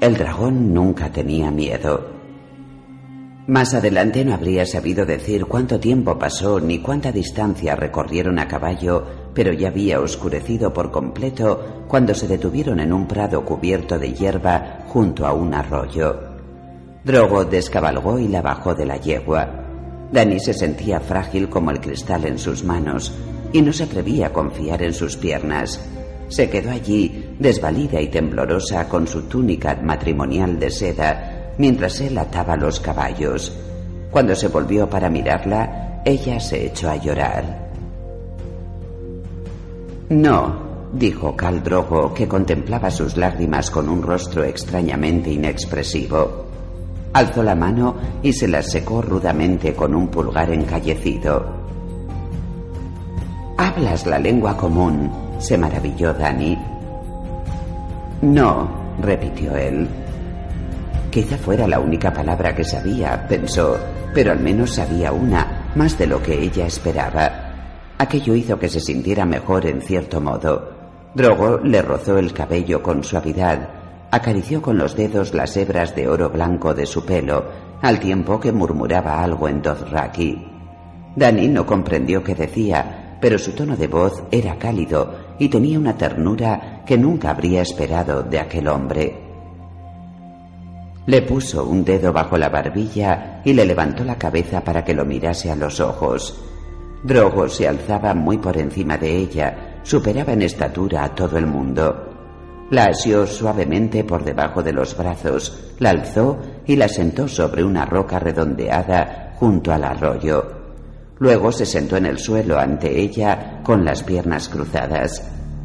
El 0.00 0.16
dragón 0.16 0.74
nunca 0.74 1.12
tenía 1.12 1.52
miedo. 1.52 2.10
Más 3.46 3.72
adelante 3.72 4.24
no 4.24 4.34
habría 4.34 4.66
sabido 4.66 5.06
decir 5.06 5.46
cuánto 5.46 5.78
tiempo 5.78 6.18
pasó 6.18 6.58
ni 6.58 6.80
cuánta 6.80 7.12
distancia 7.12 7.76
recorrieron 7.76 8.40
a 8.40 8.48
caballo, 8.48 9.30
pero 9.32 9.52
ya 9.52 9.68
había 9.68 10.00
oscurecido 10.00 10.74
por 10.74 10.90
completo 10.90 11.84
cuando 11.86 12.16
se 12.16 12.26
detuvieron 12.26 12.80
en 12.80 12.92
un 12.92 13.06
prado 13.06 13.44
cubierto 13.44 13.96
de 13.96 14.12
hierba 14.12 14.84
junto 14.88 15.24
a 15.24 15.32
un 15.32 15.54
arroyo. 15.54 16.29
Drogo 17.04 17.44
descabalgó 17.44 18.18
y 18.18 18.28
la 18.28 18.42
bajó 18.42 18.74
de 18.74 18.86
la 18.86 18.96
yegua. 18.96 19.48
Dani 20.12 20.40
se 20.40 20.52
sentía 20.52 21.00
frágil 21.00 21.48
como 21.48 21.70
el 21.70 21.80
cristal 21.80 22.26
en 22.26 22.38
sus 22.38 22.62
manos 22.64 23.14
y 23.52 23.62
no 23.62 23.72
se 23.72 23.84
atrevía 23.84 24.28
a 24.28 24.32
confiar 24.32 24.82
en 24.82 24.92
sus 24.92 25.16
piernas. 25.16 25.80
Se 26.28 26.48
quedó 26.50 26.70
allí, 26.70 27.34
desvalida 27.38 28.00
y 28.00 28.08
temblorosa, 28.08 28.88
con 28.88 29.06
su 29.08 29.22
túnica 29.22 29.76
matrimonial 29.82 30.58
de 30.58 30.70
seda, 30.70 31.52
mientras 31.58 32.00
él 32.00 32.16
ataba 32.18 32.56
los 32.56 32.78
caballos. 32.78 33.52
Cuando 34.10 34.36
se 34.36 34.48
volvió 34.48 34.88
para 34.88 35.10
mirarla, 35.10 36.02
ella 36.04 36.38
se 36.38 36.66
echó 36.66 36.90
a 36.90 36.96
llorar. 36.96 37.70
No, 40.10 40.90
dijo 40.92 41.36
Cal 41.36 41.62
Drogo, 41.62 42.12
que 42.12 42.28
contemplaba 42.28 42.90
sus 42.90 43.16
lágrimas 43.16 43.70
con 43.70 43.88
un 43.88 44.02
rostro 44.02 44.44
extrañamente 44.44 45.30
inexpresivo. 45.30 46.49
Alzó 47.12 47.42
la 47.42 47.56
mano 47.56 47.96
y 48.22 48.32
se 48.32 48.46
la 48.46 48.62
secó 48.62 49.02
rudamente 49.02 49.74
con 49.74 49.94
un 49.94 50.08
pulgar 50.08 50.50
encallecido. 50.50 51.44
Hablas 53.58 54.06
la 54.06 54.18
lengua 54.18 54.56
común, 54.56 55.10
se 55.38 55.58
maravilló 55.58 56.14
Dani. 56.14 56.56
No, 58.22 58.70
repitió 59.00 59.56
él. 59.56 59.88
Quizá 61.10 61.36
fuera 61.36 61.66
la 61.66 61.80
única 61.80 62.12
palabra 62.12 62.54
que 62.54 62.62
sabía, 62.62 63.26
pensó, 63.26 63.76
pero 64.14 64.30
al 64.30 64.38
menos 64.38 64.74
sabía 64.74 65.10
una, 65.10 65.72
más 65.74 65.98
de 65.98 66.06
lo 66.06 66.22
que 66.22 66.40
ella 66.40 66.66
esperaba. 66.66 67.48
Aquello 67.98 68.36
hizo 68.36 68.56
que 68.56 68.68
se 68.68 68.78
sintiera 68.78 69.26
mejor 69.26 69.66
en 69.66 69.82
cierto 69.82 70.20
modo. 70.20 70.70
Drogo 71.12 71.58
le 71.58 71.82
rozó 71.82 72.18
el 72.18 72.32
cabello 72.32 72.80
con 72.80 73.02
suavidad 73.02 73.79
Acarició 74.12 74.60
con 74.60 74.76
los 74.76 74.96
dedos 74.96 75.34
las 75.34 75.56
hebras 75.56 75.94
de 75.94 76.08
oro 76.08 76.30
blanco 76.30 76.74
de 76.74 76.84
su 76.86 77.04
pelo, 77.04 77.44
al 77.80 78.00
tiempo 78.00 78.40
que 78.40 78.50
murmuraba 78.50 79.22
algo 79.22 79.48
en 79.48 79.62
Dothraki. 79.62 80.46
Dani 81.14 81.46
no 81.46 81.64
comprendió 81.64 82.22
qué 82.24 82.34
decía, 82.34 83.16
pero 83.20 83.38
su 83.38 83.52
tono 83.52 83.76
de 83.76 83.86
voz 83.86 84.22
era 84.32 84.56
cálido 84.56 85.14
y 85.38 85.48
tenía 85.48 85.78
una 85.78 85.96
ternura 85.96 86.82
que 86.84 86.98
nunca 86.98 87.30
habría 87.30 87.62
esperado 87.62 88.24
de 88.24 88.40
aquel 88.40 88.66
hombre. 88.66 89.16
Le 91.06 91.22
puso 91.22 91.64
un 91.64 91.84
dedo 91.84 92.12
bajo 92.12 92.36
la 92.36 92.48
barbilla 92.48 93.42
y 93.44 93.52
le 93.52 93.64
levantó 93.64 94.04
la 94.04 94.18
cabeza 94.18 94.62
para 94.62 94.84
que 94.84 94.94
lo 94.94 95.04
mirase 95.04 95.50
a 95.50 95.56
los 95.56 95.78
ojos. 95.80 96.40
Drogo 97.04 97.48
se 97.48 97.68
alzaba 97.68 98.12
muy 98.14 98.38
por 98.38 98.58
encima 98.58 98.98
de 98.98 99.16
ella, 99.16 99.80
superaba 99.82 100.32
en 100.32 100.42
estatura 100.42 101.04
a 101.04 101.14
todo 101.14 101.38
el 101.38 101.46
mundo. 101.46 102.09
La 102.70 102.84
asió 102.84 103.26
suavemente 103.26 104.04
por 104.04 104.24
debajo 104.24 104.62
de 104.62 104.72
los 104.72 104.96
brazos, 104.96 105.72
la 105.80 105.90
alzó 105.90 106.38
y 106.66 106.76
la 106.76 106.88
sentó 106.88 107.26
sobre 107.26 107.64
una 107.64 107.84
roca 107.84 108.20
redondeada 108.20 109.34
junto 109.40 109.72
al 109.72 109.82
arroyo. 109.82 110.60
Luego 111.18 111.50
se 111.50 111.66
sentó 111.66 111.96
en 111.96 112.06
el 112.06 112.18
suelo 112.18 112.58
ante 112.58 113.00
ella 113.00 113.60
con 113.64 113.84
las 113.84 114.04
piernas 114.04 114.48
cruzadas. 114.48 115.22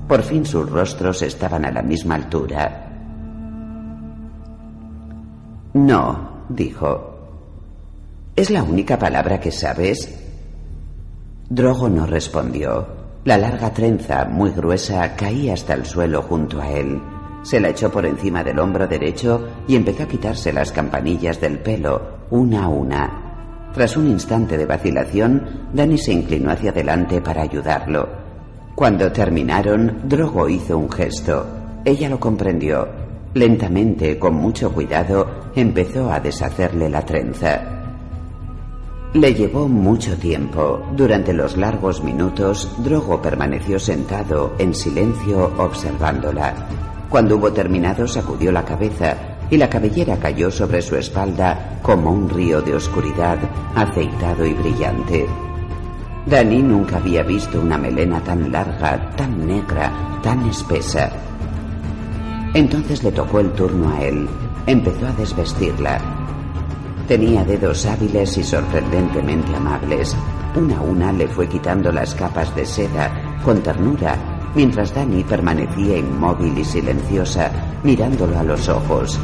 Por 0.07 0.23
fin 0.23 0.45
sus 0.45 0.67
rostros 0.69 1.21
estaban 1.21 1.63
a 1.65 1.71
la 1.71 1.83
misma 1.83 2.15
altura. 2.15 2.91
No, 5.73 6.45
dijo. 6.49 7.11
¿Es 8.35 8.49
la 8.49 8.63
única 8.63 8.97
palabra 8.97 9.39
que 9.39 9.51
sabes? 9.51 10.09
Drogo 11.49 11.87
no 11.87 12.07
respondió. 12.07 13.04
La 13.25 13.39
larga 13.39 13.73
trenza, 13.73 14.23
muy 14.25 14.51
gruesa, 14.51 15.15
caía 15.15 15.55
hasta 15.55 15.73
el 15.73 15.83
suelo 15.83 16.21
junto 16.21 16.61
a 16.61 16.69
él. 16.69 17.01
Se 17.41 17.59
la 17.59 17.69
echó 17.69 17.91
por 17.91 18.05
encima 18.05 18.43
del 18.43 18.59
hombro 18.59 18.85
derecho 18.85 19.47
y 19.67 19.75
empezó 19.75 20.03
a 20.03 20.07
quitarse 20.07 20.53
las 20.53 20.71
campanillas 20.71 21.41
del 21.41 21.57
pelo, 21.57 22.19
una 22.29 22.65
a 22.65 22.67
una. 22.67 23.71
Tras 23.73 23.97
un 23.97 24.09
instante 24.11 24.59
de 24.59 24.67
vacilación, 24.67 25.69
Danny 25.73 25.97
se 25.97 26.13
inclinó 26.13 26.51
hacia 26.51 26.69
adelante 26.69 27.19
para 27.19 27.41
ayudarlo. 27.41 28.07
Cuando 28.75 29.11
terminaron, 29.11 30.01
Drogo 30.03 30.47
hizo 30.47 30.77
un 30.77 30.91
gesto. 30.91 31.47
Ella 31.83 32.09
lo 32.09 32.19
comprendió. 32.19 32.87
Lentamente, 33.33 34.19
con 34.19 34.35
mucho 34.35 34.71
cuidado, 34.71 35.51
empezó 35.55 36.11
a 36.11 36.19
deshacerle 36.19 36.89
la 36.89 37.01
trenza. 37.01 37.84
Le 39.15 39.33
llevó 39.33 39.69
mucho 39.69 40.17
tiempo. 40.17 40.85
Durante 40.93 41.31
los 41.31 41.55
largos 41.55 42.03
minutos, 42.03 42.69
Drogo 42.79 43.21
permaneció 43.21 43.79
sentado 43.79 44.55
en 44.59 44.75
silencio 44.75 45.53
observándola. 45.57 46.53
Cuando 47.07 47.37
hubo 47.37 47.53
terminado, 47.53 48.09
sacudió 48.09 48.51
la 48.51 48.65
cabeza 48.65 49.15
y 49.49 49.55
la 49.55 49.69
cabellera 49.69 50.17
cayó 50.17 50.51
sobre 50.51 50.81
su 50.81 50.97
espalda 50.97 51.79
como 51.81 52.11
un 52.11 52.29
río 52.29 52.61
de 52.61 52.75
oscuridad, 52.75 53.37
aceitado 53.73 54.45
y 54.45 54.53
brillante. 54.53 55.25
Dani 56.25 56.61
nunca 56.61 56.97
había 56.97 57.23
visto 57.23 57.61
una 57.61 57.77
melena 57.77 58.21
tan 58.21 58.51
larga, 58.51 59.11
tan 59.15 59.47
negra, 59.47 60.19
tan 60.21 60.45
espesa. 60.49 61.09
Entonces 62.53 63.01
le 63.01 63.13
tocó 63.13 63.39
el 63.39 63.53
turno 63.53 63.93
a 63.93 64.03
él. 64.03 64.27
Empezó 64.67 65.07
a 65.07 65.13
desvestirla. 65.13 66.14
Tenía 67.07 67.43
dedos 67.43 67.85
hábiles 67.85 68.35
y 68.37 68.43
sorprendentemente 68.43 69.55
amables. 69.55 70.15
Una 70.55 70.77
a 70.77 70.81
una 70.81 71.11
le 71.11 71.27
fue 71.27 71.47
quitando 71.47 71.91
las 71.91 72.15
capas 72.15 72.55
de 72.55 72.65
seda 72.65 73.39
con 73.43 73.61
ternura, 73.61 74.51
mientras 74.55 74.93
Dani 74.93 75.23
permanecía 75.23 75.97
inmóvil 75.97 76.57
y 76.57 76.65
silenciosa, 76.65 77.51
mirándolo 77.83 78.39
a 78.39 78.43
los 78.43 78.67
ojos. 78.69 79.19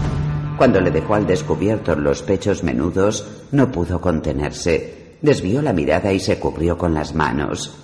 Cuando 0.58 0.80
le 0.80 0.92
dejó 0.92 1.16
al 1.16 1.26
descubierto 1.26 1.96
los 1.96 2.22
pechos 2.22 2.64
menudos, 2.64 3.28
no 3.52 3.72
pudo 3.72 4.00
contenerse. 4.00 5.16
Desvió 5.20 5.62
la 5.64 5.74
mirada 5.74 6.14
y 6.14 6.20
se 6.20 6.38
cubrió 6.38 6.78
con 6.78 6.94
las 6.94 7.16
manos. 7.16 7.76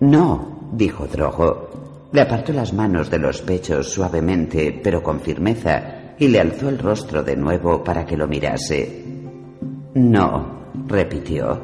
No, 0.00 0.70
dijo 0.72 1.06
Drogo. 1.06 2.08
Le 2.12 2.20
apartó 2.20 2.52
las 2.52 2.74
manos 2.74 3.08
de 3.08 3.18
los 3.18 3.40
pechos 3.40 3.90
suavemente, 3.90 4.78
pero 4.82 5.02
con 5.02 5.20
firmeza, 5.20 5.99
y 6.20 6.28
le 6.28 6.38
alzó 6.38 6.68
el 6.68 6.78
rostro 6.78 7.22
de 7.22 7.34
nuevo 7.34 7.82
para 7.82 8.04
que 8.04 8.16
lo 8.16 8.28
mirase. 8.28 9.04
No, 9.94 10.60
repitió. 10.86 11.58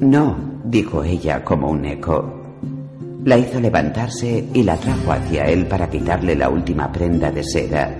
No, 0.00 0.36
dijo 0.64 1.02
ella 1.02 1.42
como 1.42 1.68
un 1.68 1.84
eco. 1.84 2.32
La 3.24 3.36
hizo 3.36 3.60
levantarse 3.60 4.46
y 4.54 4.62
la 4.62 4.76
trajo 4.76 5.10
hacia 5.10 5.46
él 5.46 5.66
para 5.66 5.90
quitarle 5.90 6.36
la 6.36 6.48
última 6.48 6.92
prenda 6.92 7.32
de 7.32 7.42
seda. 7.42 7.90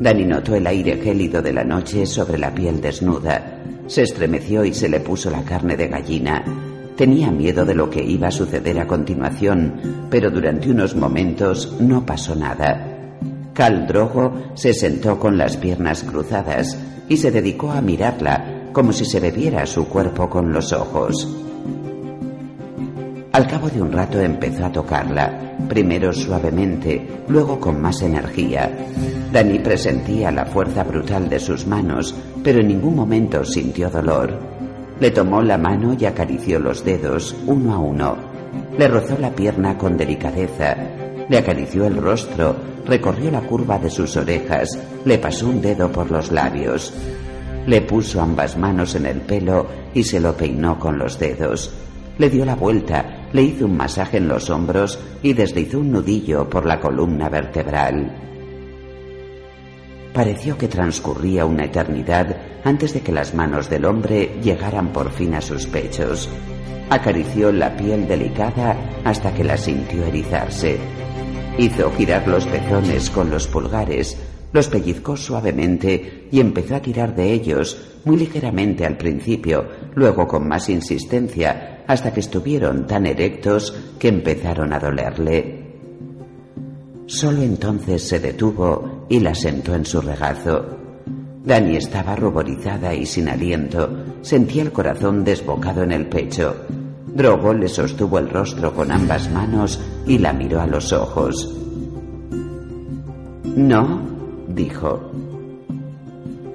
Dani 0.00 0.24
notó 0.24 0.54
el 0.54 0.66
aire 0.66 0.96
gélido 0.96 1.42
de 1.42 1.52
la 1.52 1.62
noche 1.62 2.06
sobre 2.06 2.38
la 2.38 2.52
piel 2.54 2.80
desnuda. 2.80 3.60
Se 3.86 4.02
estremeció 4.02 4.64
y 4.64 4.72
se 4.72 4.88
le 4.88 5.00
puso 5.00 5.30
la 5.30 5.42
carne 5.44 5.76
de 5.76 5.88
gallina. 5.88 6.42
Tenía 6.96 7.30
miedo 7.30 7.66
de 7.66 7.74
lo 7.74 7.90
que 7.90 8.02
iba 8.02 8.28
a 8.28 8.32
suceder 8.32 8.80
a 8.80 8.86
continuación, 8.86 10.06
pero 10.08 10.30
durante 10.30 10.70
unos 10.70 10.96
momentos 10.96 11.76
no 11.78 12.06
pasó 12.06 12.34
nada. 12.34 12.91
Cal 13.54 13.86
Drogo 13.86 14.32
se 14.54 14.72
sentó 14.72 15.18
con 15.18 15.36
las 15.36 15.56
piernas 15.56 16.02
cruzadas 16.04 16.78
y 17.08 17.16
se 17.18 17.30
dedicó 17.30 17.70
a 17.70 17.80
mirarla 17.80 18.70
como 18.72 18.92
si 18.92 19.04
se 19.04 19.20
bebiera 19.20 19.66
su 19.66 19.86
cuerpo 19.88 20.30
con 20.30 20.52
los 20.52 20.72
ojos. 20.72 21.28
Al 23.32 23.46
cabo 23.46 23.68
de 23.68 23.80
un 23.80 23.92
rato 23.92 24.20
empezó 24.20 24.66
a 24.66 24.72
tocarla, 24.72 25.56
primero 25.68 26.12
suavemente, 26.12 27.24
luego 27.28 27.58
con 27.58 27.80
más 27.80 28.02
energía. 28.02 28.70
Dani 29.32 29.58
presentía 29.58 30.30
la 30.30 30.44
fuerza 30.44 30.84
brutal 30.84 31.30
de 31.30 31.40
sus 31.40 31.66
manos, 31.66 32.14
pero 32.44 32.60
en 32.60 32.68
ningún 32.68 32.94
momento 32.94 33.44
sintió 33.44 33.88
dolor. 33.88 34.38
Le 35.00 35.10
tomó 35.10 35.40
la 35.40 35.56
mano 35.56 35.96
y 35.98 36.04
acarició 36.04 36.58
los 36.58 36.84
dedos 36.84 37.34
uno 37.46 37.74
a 37.74 37.78
uno. 37.78 38.16
Le 38.78 38.86
rozó 38.88 39.16
la 39.18 39.30
pierna 39.30 39.78
con 39.78 39.96
delicadeza. 39.96 41.01
Le 41.28 41.38
acarició 41.38 41.86
el 41.86 41.96
rostro, 41.96 42.56
recorrió 42.84 43.30
la 43.30 43.40
curva 43.40 43.78
de 43.78 43.90
sus 43.90 44.16
orejas, 44.16 44.78
le 45.04 45.18
pasó 45.18 45.48
un 45.48 45.60
dedo 45.60 45.90
por 45.90 46.10
los 46.10 46.30
labios. 46.30 46.92
Le 47.66 47.80
puso 47.82 48.20
ambas 48.20 48.56
manos 48.56 48.94
en 48.94 49.06
el 49.06 49.20
pelo 49.20 49.66
y 49.94 50.02
se 50.02 50.20
lo 50.20 50.36
peinó 50.36 50.78
con 50.78 50.98
los 50.98 51.18
dedos. 51.18 51.72
Le 52.18 52.28
dio 52.28 52.44
la 52.44 52.56
vuelta, 52.56 53.28
le 53.32 53.42
hizo 53.42 53.66
un 53.66 53.76
masaje 53.76 54.18
en 54.18 54.28
los 54.28 54.50
hombros 54.50 54.98
y 55.22 55.32
deslizó 55.32 55.78
un 55.78 55.92
nudillo 55.92 56.48
por 56.48 56.66
la 56.66 56.80
columna 56.80 57.28
vertebral. 57.28 58.12
Pareció 60.12 60.58
que 60.58 60.68
transcurría 60.68 61.46
una 61.46 61.64
eternidad 61.64 62.36
antes 62.64 62.92
de 62.92 63.00
que 63.00 63.12
las 63.12 63.32
manos 63.34 63.70
del 63.70 63.86
hombre 63.86 64.38
llegaran 64.42 64.92
por 64.92 65.10
fin 65.10 65.34
a 65.34 65.40
sus 65.40 65.66
pechos. 65.66 66.28
Acarició 66.90 67.50
la 67.50 67.74
piel 67.74 68.06
delicada 68.06 68.76
hasta 69.04 69.32
que 69.32 69.44
la 69.44 69.56
sintió 69.56 70.04
erizarse. 70.04 70.78
Hizo 71.58 71.90
girar 71.92 72.26
los 72.26 72.46
pezones 72.46 73.10
con 73.10 73.30
los 73.30 73.46
pulgares, 73.46 74.16
los 74.52 74.68
pellizcó 74.68 75.16
suavemente 75.16 76.28
y 76.30 76.40
empezó 76.40 76.76
a 76.76 76.80
tirar 76.80 77.14
de 77.14 77.32
ellos, 77.32 78.00
muy 78.04 78.16
ligeramente 78.16 78.86
al 78.86 78.96
principio, 78.96 79.66
luego 79.94 80.26
con 80.26 80.48
más 80.48 80.68
insistencia, 80.70 81.84
hasta 81.86 82.12
que 82.12 82.20
estuvieron 82.20 82.86
tan 82.86 83.06
erectos 83.06 83.74
que 83.98 84.08
empezaron 84.08 84.72
a 84.72 84.78
dolerle. 84.78 85.62
Solo 87.06 87.42
entonces 87.42 88.02
se 88.08 88.18
detuvo 88.18 89.06
y 89.08 89.20
la 89.20 89.34
sentó 89.34 89.74
en 89.74 89.84
su 89.84 90.00
regazo. 90.00 90.78
Dani 91.44 91.76
estaba 91.76 92.16
ruborizada 92.16 92.94
y 92.94 93.04
sin 93.04 93.28
aliento. 93.28 94.04
Sentía 94.22 94.62
el 94.62 94.72
corazón 94.72 95.24
desbocado 95.24 95.82
en 95.82 95.92
el 95.92 96.06
pecho. 96.06 96.54
Drogo 97.14 97.52
le 97.52 97.68
sostuvo 97.68 98.18
el 98.18 98.30
rostro 98.30 98.72
con 98.72 98.90
ambas 98.90 99.30
manos 99.30 99.78
y 100.06 100.18
la 100.18 100.32
miró 100.32 100.60
a 100.60 100.66
los 100.66 100.92
ojos. 100.92 101.54
No, 103.54 104.00
dijo. 104.48 105.10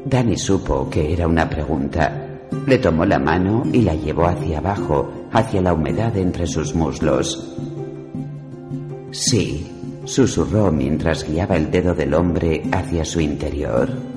Dani 0.05 0.35
supo 0.35 0.89
que 0.89 1.13
era 1.13 1.27
una 1.27 1.47
pregunta. 1.47 2.23
Le 2.65 2.79
tomó 2.79 3.05
la 3.05 3.19
mano 3.19 3.63
y 3.71 3.81
la 3.81 3.93
llevó 3.93 4.25
hacia 4.25 4.57
abajo, 4.57 5.11
hacia 5.31 5.61
la 5.61 5.73
humedad 5.73 6.17
entre 6.17 6.47
sus 6.47 6.73
muslos. 6.73 7.55
Sí, 9.11 9.67
susurró 10.05 10.71
mientras 10.71 11.23
guiaba 11.23 11.55
el 11.55 11.69
dedo 11.69 11.93
del 11.93 12.13
hombre 12.13 12.63
hacia 12.71 13.05
su 13.05 13.19
interior. 13.19 14.16